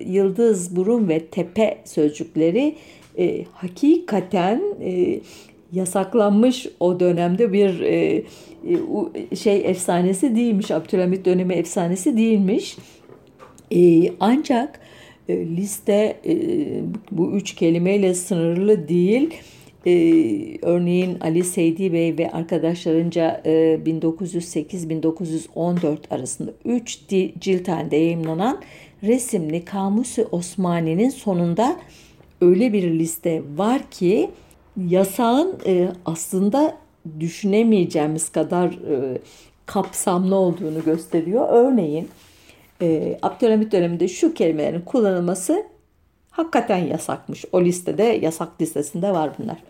yıldız, 0.00 0.76
burun 0.76 1.08
ve 1.08 1.20
tepe 1.20 1.78
sözcükleri 1.84 2.74
e, 3.18 3.44
hakikaten 3.52 4.62
e, 4.82 5.20
yasaklanmış 5.72 6.66
o 6.80 7.00
dönemde 7.00 7.52
bir 7.52 7.80
e, 7.80 8.22
e, 9.32 9.36
şey 9.36 9.70
efsanesi 9.70 10.36
değilmiş. 10.36 10.70
Abdülhamit 10.70 11.24
dönemi 11.24 11.54
efsanesi 11.54 12.16
değilmiş. 12.16 12.76
E, 13.70 14.10
ancak 14.20 14.80
e, 15.28 15.46
liste 15.46 16.16
e, 16.26 16.36
bu 17.10 17.32
üç 17.32 17.54
kelimeyle 17.54 18.14
sınırlı 18.14 18.88
değil. 18.88 19.34
Ee, 19.86 20.58
örneğin 20.62 21.18
Ali 21.20 21.44
Seydi 21.44 21.92
Bey 21.92 22.18
ve 22.18 22.30
arkadaşlarınca 22.30 23.42
e, 23.44 23.80
1908-1914 23.86 25.96
arasında 26.10 26.52
3 26.64 26.98
cilt 27.40 27.68
halinde 27.68 27.96
yayınlanan 27.96 28.60
resimli 29.02 29.64
Kamusu 29.64 30.28
Osmani'nin 30.32 31.10
sonunda 31.10 31.76
öyle 32.40 32.72
bir 32.72 32.98
liste 32.98 33.42
var 33.56 33.82
ki 33.90 34.30
yasağın 34.76 35.58
e, 35.66 35.88
aslında 36.04 36.76
düşünemeyeceğimiz 37.20 38.28
kadar 38.28 38.68
e, 38.68 39.18
kapsamlı 39.66 40.34
olduğunu 40.34 40.84
gösteriyor. 40.84 41.46
Örneğin 41.50 42.08
e, 42.82 43.18
Abdülhamit 43.22 43.72
döneminde 43.72 44.08
şu 44.08 44.34
kelimelerin 44.34 44.80
kullanılması 44.80 45.64
hakikaten 46.30 46.78
yasakmış. 46.78 47.44
O 47.52 47.64
listede 47.64 48.02
yasak 48.02 48.60
listesinde 48.60 49.10
var 49.10 49.30
bunlar. 49.38 49.62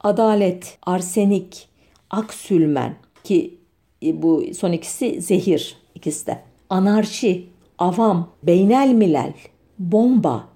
Adalet, 0.00 0.78
arsenik, 0.82 1.68
aksülmen 2.10 2.94
ki 3.24 3.58
e, 4.02 4.22
bu 4.22 4.44
son 4.58 4.72
ikisi 4.72 5.20
zehir 5.22 5.76
ikisi 5.94 6.26
de. 6.26 6.38
Anarşi, 6.70 7.48
avam, 7.78 8.28
beynel 8.42 8.92
milel, 8.92 9.32
bomba, 9.78 10.48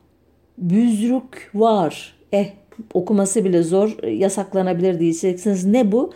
büzrük 0.59 1.51
var. 1.55 2.17
Eh 2.33 2.66
okuması 2.95 3.45
bile 3.45 3.63
zor 3.63 4.03
yasaklanabilir 4.09 5.01
diyeceksiniz. 5.01 5.65
Ne 5.65 5.93
bu? 5.93 6.13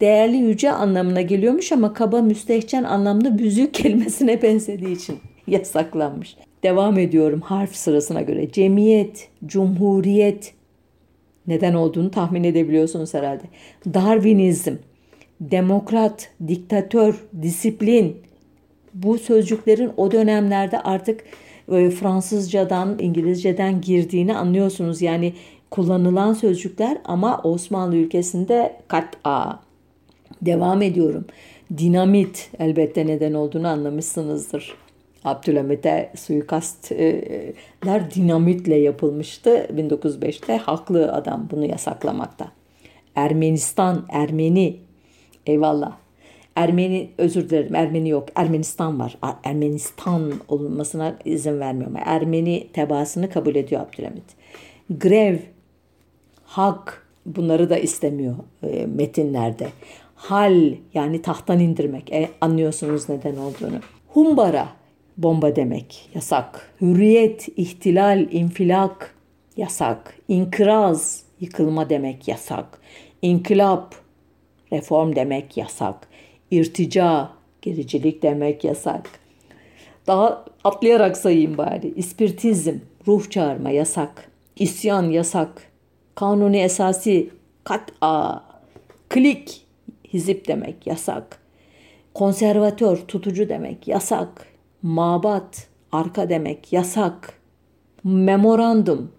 Değerli 0.00 0.36
yüce 0.36 0.70
anlamına 0.70 1.20
geliyormuş 1.20 1.72
ama 1.72 1.92
kaba 1.92 2.22
müstehcen 2.22 2.84
anlamda 2.84 3.38
büzük 3.38 3.74
kelimesine 3.74 4.42
benzediği 4.42 4.96
için 4.96 5.18
yasaklanmış. 5.46 6.36
Devam 6.62 6.98
ediyorum 6.98 7.40
harf 7.40 7.74
sırasına 7.74 8.22
göre. 8.22 8.52
Cemiyet, 8.52 9.28
cumhuriyet, 9.46 10.54
neden 11.46 11.74
olduğunu 11.74 12.10
tahmin 12.10 12.44
edebiliyorsunuz 12.44 13.14
herhalde. 13.14 13.42
Darwinizm, 13.94 14.74
demokrat, 15.40 16.30
diktatör, 16.48 17.24
disiplin 17.42 18.16
bu 18.94 19.18
sözcüklerin 19.18 19.90
o 19.96 20.10
dönemlerde 20.10 20.80
artık 20.80 21.24
e, 21.72 21.90
Fransızcadan, 21.90 22.96
İngilizceden 22.98 23.80
girdiğini 23.80 24.36
anlıyorsunuz. 24.36 25.02
Yani 25.02 25.32
kullanılan 25.76 26.32
sözcükler 26.32 26.98
ama 27.04 27.40
Osmanlı 27.44 27.96
ülkesinde 27.96 28.76
kat 28.88 29.16
a. 29.24 29.52
Devam 30.42 30.82
ediyorum. 30.82 31.24
Dinamit 31.78 32.50
elbette 32.58 33.06
neden 33.06 33.34
olduğunu 33.34 33.68
anlamışsınızdır. 33.68 34.74
Abdülhamit'e 35.24 36.12
suikastler 36.16 38.10
dinamitle 38.14 38.76
yapılmıştı 38.76 39.68
1905'te. 39.76 40.56
Haklı 40.56 41.12
adam 41.12 41.48
bunu 41.50 41.66
yasaklamakta. 41.66 42.48
Ermenistan, 43.14 44.06
Ermeni, 44.08 44.76
eyvallah. 45.46 45.96
Ermeni, 46.54 47.10
özür 47.18 47.50
dilerim 47.50 47.74
Ermeni 47.74 48.08
yok. 48.08 48.28
Ermenistan 48.34 49.00
var. 49.00 49.18
Ermenistan 49.44 50.32
olunmasına 50.48 51.16
izin 51.24 51.60
vermiyor 51.60 51.90
Ermeni 52.04 52.68
tebaasını 52.72 53.30
kabul 53.30 53.54
ediyor 53.54 53.80
Abdülhamit. 53.80 54.24
Grev, 54.90 55.36
hak 56.46 57.06
bunları 57.26 57.70
da 57.70 57.78
istemiyor 57.78 58.34
e, 58.62 58.86
metinlerde. 58.86 59.68
Hal 60.14 60.74
yani 60.94 61.22
tahttan 61.22 61.60
indirmek. 61.60 62.12
E, 62.12 62.28
anlıyorsunuz 62.40 63.08
neden 63.08 63.36
olduğunu. 63.36 63.80
Humbara 64.08 64.68
bomba 65.16 65.56
demek 65.56 66.08
yasak. 66.14 66.72
Hürriyet, 66.80 67.48
ihtilal, 67.56 68.26
infilak 68.30 69.14
yasak. 69.56 70.14
İnkıraz, 70.28 71.22
yıkılma 71.40 71.90
demek 71.90 72.28
yasak. 72.28 72.78
İnkılap, 73.22 73.94
reform 74.72 75.16
demek 75.16 75.56
yasak. 75.56 76.08
İrtica, 76.50 77.30
gericilik 77.62 78.22
demek 78.22 78.64
yasak. 78.64 79.10
Daha 80.06 80.44
atlayarak 80.64 81.16
sayayım 81.16 81.58
bari. 81.58 81.92
İspirtizm, 81.96 82.74
ruh 83.08 83.30
çağırma 83.30 83.70
yasak. 83.70 84.30
İsyan 84.56 85.10
yasak. 85.10 85.75
Kanuni 86.16 86.58
esası 86.58 87.26
kat'a. 87.64 88.44
Klik, 89.08 89.66
hizip 90.12 90.48
demek 90.48 90.86
yasak. 90.86 91.38
Konservatör, 92.14 92.96
tutucu 92.96 93.48
demek 93.48 93.88
yasak 93.88 94.56
mabat, 94.82 95.68
arka 95.92 96.28
demek, 96.28 96.72
yasak, 96.72 97.32
memorandum, 98.04 99.12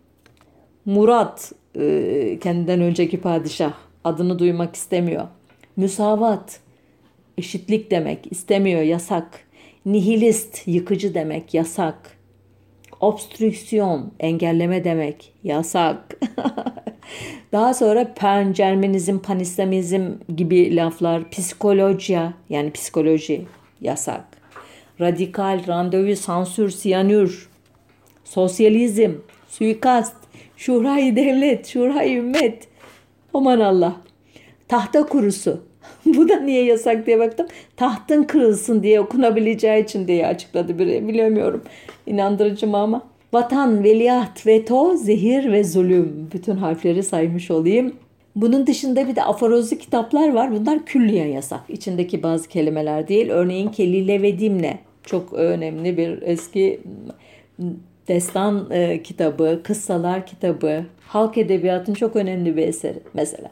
Murat, 0.85 1.51
e, 1.75 2.39
kendinden 2.43 2.81
önceki 2.81 3.21
padişah, 3.21 3.73
adını 4.03 4.39
duymak 4.39 4.75
istemiyor. 4.75 5.27
Müsavat, 5.75 6.59
eşitlik 7.37 7.91
demek, 7.91 8.31
istemiyor, 8.31 8.81
yasak. 8.81 9.39
Nihilist, 9.85 10.67
yıkıcı 10.67 11.13
demek, 11.13 11.53
yasak. 11.53 12.16
Obstrüksiyon, 12.99 14.11
engelleme 14.19 14.83
demek, 14.83 15.33
yasak. 15.43 16.19
Daha 17.51 17.73
sonra 17.73 18.13
pancermenizm, 18.13 19.19
panislamizm 19.19 20.11
gibi 20.35 20.75
laflar, 20.75 21.29
psikolojiya 21.29 22.33
yani 22.49 22.71
psikoloji 22.71 23.45
yasak 23.81 24.37
radikal, 25.01 25.67
randevu, 25.67 26.15
sansür, 26.15 26.69
siyanür, 26.69 27.49
sosyalizm, 28.23 29.11
suikast, 29.47 30.15
şurayı 30.57 31.15
devlet, 31.15 31.67
şurayı 31.67 32.17
ümmet. 32.17 32.67
Aman 33.33 33.59
Allah. 33.59 33.95
Tahta 34.67 35.05
kurusu. 35.05 35.66
Bu 36.17 36.29
da 36.29 36.39
niye 36.39 36.63
yasak 36.63 37.05
diye 37.05 37.19
baktım. 37.19 37.47
Tahtın 37.75 38.23
kırılsın 38.23 38.83
diye 38.83 38.99
okunabileceği 38.99 39.83
için 39.83 40.07
diye 40.07 40.27
açıkladı 40.27 40.79
biri. 40.79 41.07
Bilemiyorum. 41.07 41.63
İnandırıcı 42.05 42.67
mı 42.67 42.77
ama. 42.77 43.01
Vatan, 43.33 43.83
veliaht, 43.83 44.47
veto, 44.47 44.95
zehir 44.95 45.51
ve 45.51 45.63
zulüm. 45.63 46.29
Bütün 46.33 46.55
harfleri 46.55 47.03
saymış 47.03 47.51
olayım. 47.51 47.93
Bunun 48.35 48.67
dışında 48.67 49.07
bir 49.07 49.15
de 49.15 49.23
aforozlu 49.23 49.77
kitaplar 49.77 50.33
var. 50.33 50.51
Bunlar 50.51 50.85
külliyen 50.85 51.27
yasak. 51.27 51.59
İçindeki 51.69 52.23
bazı 52.23 52.49
kelimeler 52.49 53.07
değil. 53.07 53.29
Örneğin 53.29 53.67
Kelile 53.67 54.21
ve 54.21 54.39
Dimle 54.39 54.79
çok 55.03 55.33
önemli 55.33 55.97
bir 55.97 56.21
eski 56.21 56.79
destan 58.07 58.67
e, 58.71 59.03
kitabı, 59.03 59.61
kıssalar 59.63 60.25
kitabı, 60.25 60.85
halk 61.07 61.37
edebiyatının 61.37 61.95
çok 61.95 62.15
önemli 62.15 62.57
bir 62.57 62.67
eseri 62.67 62.99
mesela. 63.13 63.51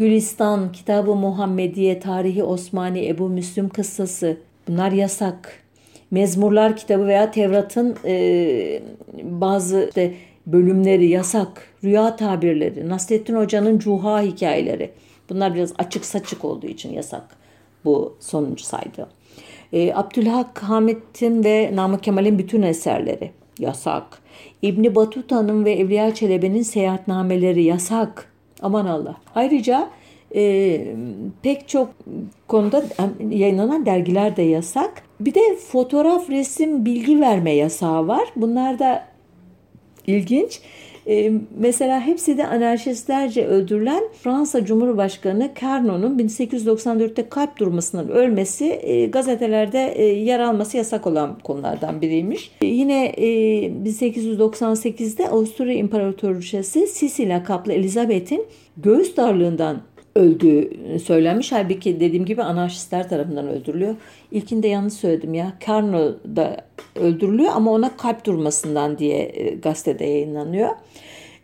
Gülistan, 0.00 0.72
Kitabı 0.72 1.14
Muhammediye, 1.14 2.00
Tarihi 2.00 2.42
Osmani, 2.42 3.08
Ebu 3.08 3.28
Müslüm 3.28 3.68
kıssası 3.68 4.36
bunlar 4.68 4.92
yasak. 4.92 5.62
Mezmurlar 6.10 6.76
kitabı 6.76 7.06
veya 7.06 7.30
Tevrat'ın 7.30 7.96
e, 8.04 8.82
bazı 9.22 9.84
işte 9.88 10.14
bölümleri 10.46 11.08
yasak. 11.08 11.66
Rüya 11.84 12.16
tabirleri, 12.16 12.88
Nasrettin 12.88 13.34
Hoca'nın 13.34 13.78
Cuha 13.78 14.22
hikayeleri. 14.22 14.90
Bunlar 15.30 15.54
biraz 15.54 15.72
açık 15.78 16.04
saçık 16.04 16.44
olduğu 16.44 16.66
için 16.66 16.92
yasak. 16.92 17.36
Bu 17.84 18.16
sonuncu 18.20 18.64
saydı. 18.64 19.08
E, 19.72 19.94
Abdülhak 19.94 20.62
Hamit'in 20.62 21.44
ve 21.44 21.70
Namık 21.74 22.02
Kemal'in 22.02 22.38
bütün 22.38 22.62
eserleri 22.62 23.30
yasak. 23.58 24.04
İbni 24.62 24.94
Batuta'nın 24.94 25.64
ve 25.64 25.72
Evliya 25.72 26.14
Çelebi'nin 26.14 26.62
seyahatnameleri 26.62 27.62
yasak. 27.62 28.29
Aman 28.62 28.86
Allah. 28.86 29.16
Ayrıca 29.34 29.90
e, 30.34 30.94
pek 31.42 31.68
çok 31.68 31.90
konuda 32.48 32.84
yayınlanan 33.30 33.86
dergiler 33.86 34.36
de 34.36 34.42
yasak. 34.42 35.02
Bir 35.20 35.34
de 35.34 35.56
fotoğraf, 35.56 36.30
resim, 36.30 36.84
bilgi 36.84 37.20
verme 37.20 37.52
yasağı 37.52 38.08
var. 38.08 38.28
Bunlar 38.36 38.78
da 38.78 39.04
ilginç. 40.06 40.60
E, 41.06 41.32
mesela 41.58 42.00
hepsi 42.00 42.38
de 42.38 42.46
anarşistlerce 42.46 43.46
öldürülen 43.46 44.02
Fransa 44.22 44.64
Cumhurbaşkanı 44.64 45.50
Carnot'un 45.62 46.18
1894'te 46.18 47.28
kalp 47.28 47.58
durmasından 47.58 48.08
ölmesi 48.08 48.64
e, 48.82 49.06
gazetelerde 49.06 49.92
e, 49.96 50.04
yer 50.04 50.40
alması 50.40 50.76
yasak 50.76 51.06
olan 51.06 51.38
konulardan 51.38 52.00
biriymiş. 52.00 52.50
E, 52.62 52.66
yine 52.66 53.06
e, 53.06 53.26
1898'de 53.68 55.28
Avusturya 55.28 55.74
İmparatoriçesi 55.74 56.86
Sisi 56.86 57.28
lakaplı 57.28 57.72
Elizabeth'in 57.72 58.46
göğüs 58.76 59.16
darlığından 59.16 59.82
öldüğü 60.14 60.70
söylenmiş. 61.04 61.52
Halbuki 61.52 62.00
dediğim 62.00 62.24
gibi 62.24 62.42
anarşistler 62.42 63.08
tarafından 63.08 63.48
öldürülüyor. 63.48 63.94
İlkinde 64.32 64.68
yanlış 64.68 64.94
söyledim 64.94 65.34
ya. 65.34 65.52
Carnot 65.66 66.24
da 66.36 66.56
öldürülüyor 66.96 67.50
ama 67.54 67.72
ona 67.72 67.96
kalp 67.96 68.24
durmasından 68.24 68.98
diye 68.98 69.32
e, 69.34 69.54
gazetede 69.54 70.04
yayınlanıyor. 70.04 70.68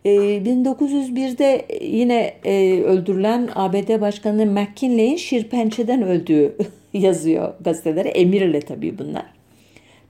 1901'de 0.04 1.66
e, 1.68 1.86
yine 1.86 2.34
e, 2.44 2.82
öldürülen 2.82 3.48
ABD 3.54 4.00
Başkanı 4.00 4.46
McKinley'in 4.46 5.16
şirpençeden 5.16 6.02
öldüğü 6.02 6.56
yazıyor 6.92 7.54
gazetelere. 7.60 8.08
Emirle 8.08 8.60
tabii 8.60 8.98
bunlar. 8.98 9.36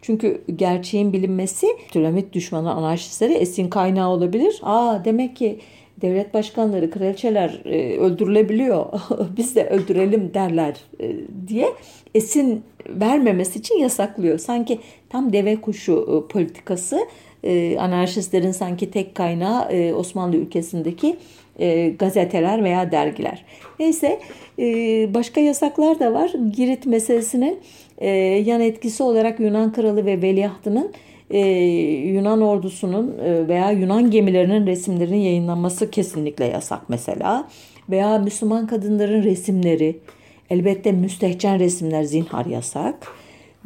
Çünkü 0.03 0.43
gerçeğin 0.57 1.13
bilinmesi 1.13 1.67
Abdülhamit 1.91 2.33
düşmanı 2.33 2.73
anarşistlere 2.73 3.35
esin 3.35 3.69
kaynağı 3.69 4.09
olabilir. 4.09 4.61
Aa 4.63 5.05
demek 5.05 5.37
ki 5.37 5.59
devlet 6.01 6.35
başkanları, 6.35 6.91
kraliçeler 6.91 7.61
e, 7.65 7.99
öldürülebiliyor. 7.99 8.87
Biz 9.37 9.57
de 9.57 9.69
öldürelim 9.69 10.35
derler 10.35 10.77
e, 11.01 11.13
diye 11.49 11.67
esin 12.15 12.63
vermemesi 12.89 13.59
için 13.59 13.79
yasaklıyor. 13.79 14.39
Sanki 14.39 14.79
tam 15.09 15.33
deve 15.33 15.57
kuşu 15.57 16.25
e, 16.27 16.33
politikası 16.33 16.99
e, 17.45 17.79
anarşistlerin 17.79 18.53
sanki 18.53 18.91
tek 18.91 19.15
kaynağı 19.15 19.73
e, 19.73 19.95
Osmanlı 19.95 20.37
ülkesindeki 20.37 21.17
e, 21.59 21.89
gazeteler 21.89 22.65
veya 22.65 22.93
dergiler. 22.93 23.45
Neyse 23.79 24.21
e, 24.59 24.65
başka 25.15 25.41
yasaklar 25.41 26.01
da 26.01 26.13
var. 26.13 26.33
Girit 26.57 26.87
meselesinin 26.87 27.61
e, 27.99 28.09
yan 28.19 28.61
etkisi 28.61 29.03
olarak 29.03 29.41
Yunan 29.41 29.73
kralı 29.73 30.07
ve 30.07 30.23
veliahtının 30.23 30.93
e, 31.31 31.39
Yunan 32.09 32.41
ordusunun 32.41 33.19
e, 33.19 33.49
veya 33.49 33.71
Yunan 33.71 34.11
gemilerinin 34.11 34.67
resimlerinin 34.67 35.21
yayınlanması 35.21 35.91
kesinlikle 35.91 36.45
yasak 36.45 36.89
mesela. 36.89 37.49
Veya 37.91 38.19
Müslüman 38.19 38.67
kadınların 38.67 39.23
resimleri, 39.23 39.99
elbette 40.51 40.93
müstehcen 40.93 41.59
resimler 41.59 42.03
zinhar 42.03 42.47
yasak. 42.47 43.07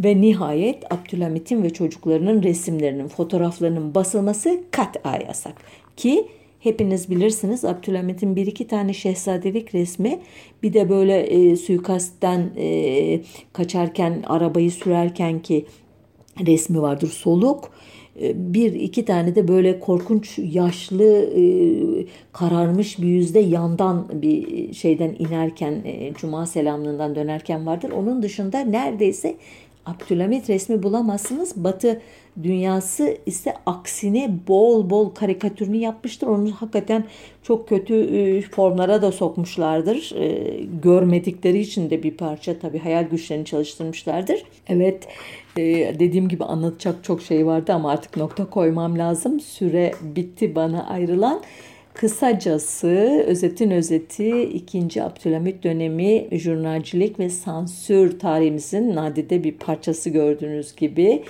Ve 0.05 0.21
nihayet 0.21 0.93
Abdülhamit'in 0.93 1.63
ve 1.63 1.71
çocuklarının 1.71 2.43
resimlerinin, 2.43 3.09
fotoğraflarının 3.09 3.95
basılması 3.95 4.61
kat'a 4.71 5.17
yasak. 5.27 5.55
Ki 5.97 6.27
hepiniz 6.61 7.11
bilirsiniz 7.11 7.65
Abdülhamit'in 7.65 8.37
bir 8.37 8.47
iki 8.47 8.67
tane 8.67 8.93
şehzadelik 8.95 9.75
resmi 9.75 10.19
bir 10.63 10.73
de 10.73 10.89
böyle 10.89 11.21
e, 11.21 11.57
suikastten 11.57 12.51
e, 12.57 13.21
kaçarken 13.53 14.23
arabayı 14.27 14.71
sürerken 14.71 15.39
ki 15.39 15.67
resmi 16.47 16.83
vardır 16.83 17.09
soluk. 17.09 17.71
E, 18.23 18.55
bir 18.55 18.73
iki 18.73 19.05
tane 19.05 19.35
de 19.35 19.49
böyle 19.49 19.81
korkunç 19.81 20.39
yaşlı 20.39 21.05
e, 21.37 21.45
kararmış 22.33 22.99
bir 22.99 23.07
yüzde 23.07 23.39
yandan 23.39 24.07
bir 24.13 24.73
şeyden 24.73 25.17
inerken 25.19 25.73
e, 25.85 26.13
cuma 26.15 26.47
selamlığından 26.47 27.15
dönerken 27.15 27.67
vardır. 27.67 27.91
Onun 27.91 28.23
dışında 28.23 28.61
neredeyse 28.61 29.37
Abdülhamit 29.87 30.51
resmi 30.51 30.83
bulamazsınız. 30.83 31.53
Batı 31.57 32.01
dünyası 32.43 33.17
ise 33.27 33.55
aksine 33.67 34.39
bol 34.49 34.91
bol 34.91 35.11
karikatürünü 35.11 35.77
yapmıştır. 35.77 36.27
Onu 36.27 36.53
hakikaten 36.53 37.05
çok 37.43 37.69
kötü 37.69 37.95
e, 37.95 38.43
formlara 38.43 39.03
da 39.03 39.13
sokmuşlardır. 39.13 40.15
Görmedikleri 40.83 41.59
için 41.59 41.91
de 41.91 42.03
bir 42.03 42.11
parça 42.11 42.59
tabii 42.59 42.79
hayal 42.79 43.05
güçlerini 43.05 43.45
çalıştırmışlardır. 43.45 44.43
Evet 44.69 45.09
e, 45.57 45.63
dediğim 46.01 46.29
gibi 46.29 46.45
anlatacak 46.45 47.05
çok 47.05 47.23
şey 47.23 47.47
vardı 47.47 47.73
ama 47.73 47.91
artık 47.91 48.17
nokta 48.17 48.51
koymam 48.51 48.99
lazım. 48.99 49.41
Süre 49.41 49.93
bitti 50.03 50.55
bana 50.55 50.87
ayrılan. 50.87 51.43
Kısacası 51.95 53.25
özetin 53.27 53.71
özeti 53.71 54.43
2. 54.43 55.03
Abdülhamit 55.03 55.65
dönemi 55.65 56.29
jurnalcilik 56.33 57.19
ve 57.19 57.31
sansür 57.31 58.19
tarihimizin 58.19 58.97
nadide 58.97 59.45
bir 59.45 59.53
parçası 59.53 60.11
gördüğünüz 60.11 60.77
gibi 60.77 61.23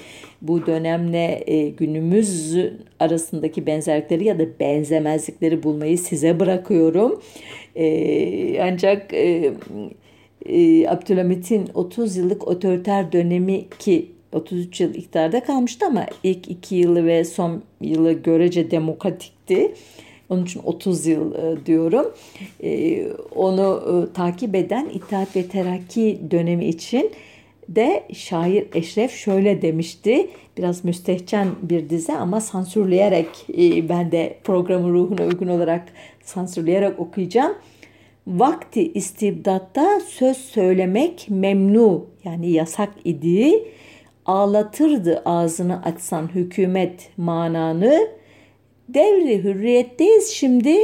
bu 0.43 0.67
dönemle 0.67 1.45
e, 1.47 1.69
günümüz 1.69 2.57
arasındaki 3.01 3.67
benzerlikleri 3.67 4.25
ya 4.25 4.39
da 4.39 4.45
benzemezlikleri 4.61 5.63
bulmayı 5.63 5.99
size 5.99 6.41
bırakıyorum. 6.41 7.23
E, 7.77 8.63
ancak 8.63 9.15
e, 9.15 9.53
e, 10.51 10.89
Abdülhamit'in 10.89 11.69
30 11.75 12.17
yıllık 12.17 12.49
otoriter 12.49 13.13
dönemi 13.13 13.65
ki 13.79 14.07
33 14.33 14.81
yıl 14.81 14.95
iktidarda 14.95 15.45
kalmıştı 15.45 15.87
ama 15.87 16.07
ilk 16.23 16.51
iki 16.51 16.75
yılı 16.75 17.07
ve 17.07 17.25
son 17.25 17.63
yılı 17.81 18.13
görece 18.13 18.71
demokratikti. 18.71 19.75
Onun 20.29 20.45
için 20.45 20.61
30 20.65 21.07
yıl 21.07 21.35
e, 21.35 21.67
diyorum. 21.67 22.15
E, 22.63 23.03
onu 23.35 23.83
e, 24.11 24.13
takip 24.13 24.55
eden 24.55 24.89
İttihat 24.95 25.37
ve 25.37 25.47
Terakki 25.47 26.21
dönemi 26.31 26.67
için 26.67 27.11
de 27.69 28.05
şair 28.13 28.67
Eşref 28.75 29.13
şöyle 29.13 29.63
demişti. 29.63 30.31
Biraz 30.59 30.85
müstehcen 30.85 31.49
bir 31.63 31.91
dizi 31.91 32.13
ama 32.13 32.41
sansürleyerek 32.41 33.29
ben 33.89 34.13
de 34.13 34.39
programın 34.45 34.93
ruhuna 34.93 35.23
uygun 35.23 35.49
olarak 35.49 35.83
sansürleyerek 36.25 37.01
okuyacağım. 37.01 37.55
Vakti 38.31 38.93
istibdatta 38.93 40.01
söz 40.01 40.37
söylemek 40.37 41.27
memnu 41.29 42.07
yani 42.25 42.51
yasak 42.51 42.89
idi. 43.05 43.65
Ağlatırdı 44.27 45.23
ağzını 45.25 45.83
açsan 45.83 46.29
hükümet 46.29 47.11
mananı 47.17 48.09
devri 48.89 49.45
hürriyetteyiz 49.45 50.31
şimdi. 50.31 50.77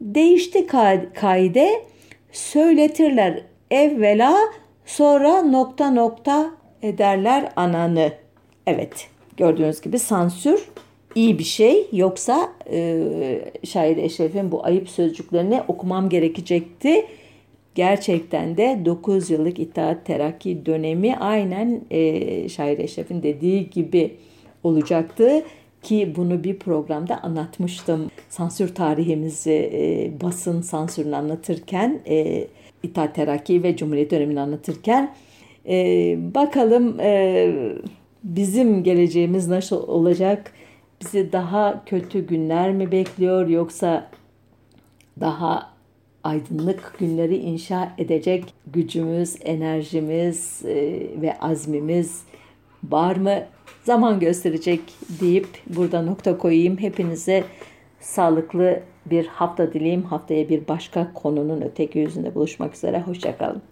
Değişti 0.00 0.66
kaide. 1.14 1.84
Söyletirler 2.32 3.42
evvela 3.70 4.38
sonra 4.86 5.42
nokta 5.42 5.90
nokta 5.90 6.50
ederler 6.82 7.52
ananı. 7.56 8.12
Evet 8.66 9.08
gördüğünüz 9.36 9.80
gibi 9.80 9.98
sansür 9.98 10.68
iyi 11.14 11.38
bir 11.38 11.44
şey. 11.44 11.86
Yoksa 11.92 12.52
e, 12.70 13.08
şair 13.64 13.96
Eşref'in 13.96 14.52
bu 14.52 14.64
ayıp 14.66 14.88
sözcüklerini 14.88 15.62
okumam 15.68 16.08
gerekecekti. 16.08 17.06
Gerçekten 17.74 18.56
de 18.56 18.80
9 18.84 19.30
yıllık 19.30 19.58
İttihat 19.58 20.06
Terakki 20.06 20.66
dönemi 20.66 21.16
aynen 21.16 21.80
e, 21.90 22.48
şair 22.48 22.78
Eşref'in 22.78 23.22
dediği 23.22 23.70
gibi 23.70 24.16
olacaktı 24.64 25.42
ki 25.82 26.12
bunu 26.16 26.44
bir 26.44 26.58
programda 26.58 27.22
anlatmıştım. 27.22 28.10
Sansür 28.28 28.74
tarihimizi, 28.74 29.70
e, 29.72 30.12
basın 30.22 30.62
sansürünü 30.62 31.16
anlatırken, 31.16 32.00
e, 32.08 32.46
İttihat 32.82 33.14
Terakki 33.14 33.62
ve 33.62 33.76
Cumhuriyet 33.76 34.10
dönemini 34.10 34.40
anlatırken 34.40 35.14
e, 35.68 35.74
bakalım 36.34 37.00
e, 37.00 37.52
bizim 38.24 38.82
geleceğimiz 38.82 39.48
nasıl 39.48 39.88
olacak? 39.88 40.52
Bizi 41.00 41.32
daha 41.32 41.84
kötü 41.86 42.26
günler 42.26 42.72
mi 42.72 42.92
bekliyor 42.92 43.48
yoksa 43.48 44.10
daha 45.20 45.70
aydınlık 46.24 46.94
günleri 46.98 47.36
inşa 47.36 47.92
edecek 47.98 48.54
gücümüz, 48.66 49.36
enerjimiz 49.44 50.62
e, 50.64 50.76
ve 51.22 51.38
azmimiz 51.40 52.24
var 52.84 53.16
mı? 53.16 53.44
zaman 53.84 54.20
gösterecek 54.20 54.80
deyip 55.20 55.48
burada 55.66 56.02
nokta 56.02 56.38
koyayım. 56.38 56.78
Hepinize 56.78 57.44
sağlıklı 58.00 58.80
bir 59.06 59.26
hafta 59.26 59.72
dileyim. 59.72 60.02
Haftaya 60.02 60.48
bir 60.48 60.68
başka 60.68 61.12
konunun 61.14 61.60
öteki 61.60 61.98
yüzünde 61.98 62.34
buluşmak 62.34 62.74
üzere. 62.74 63.00
Hoşçakalın. 63.00 63.62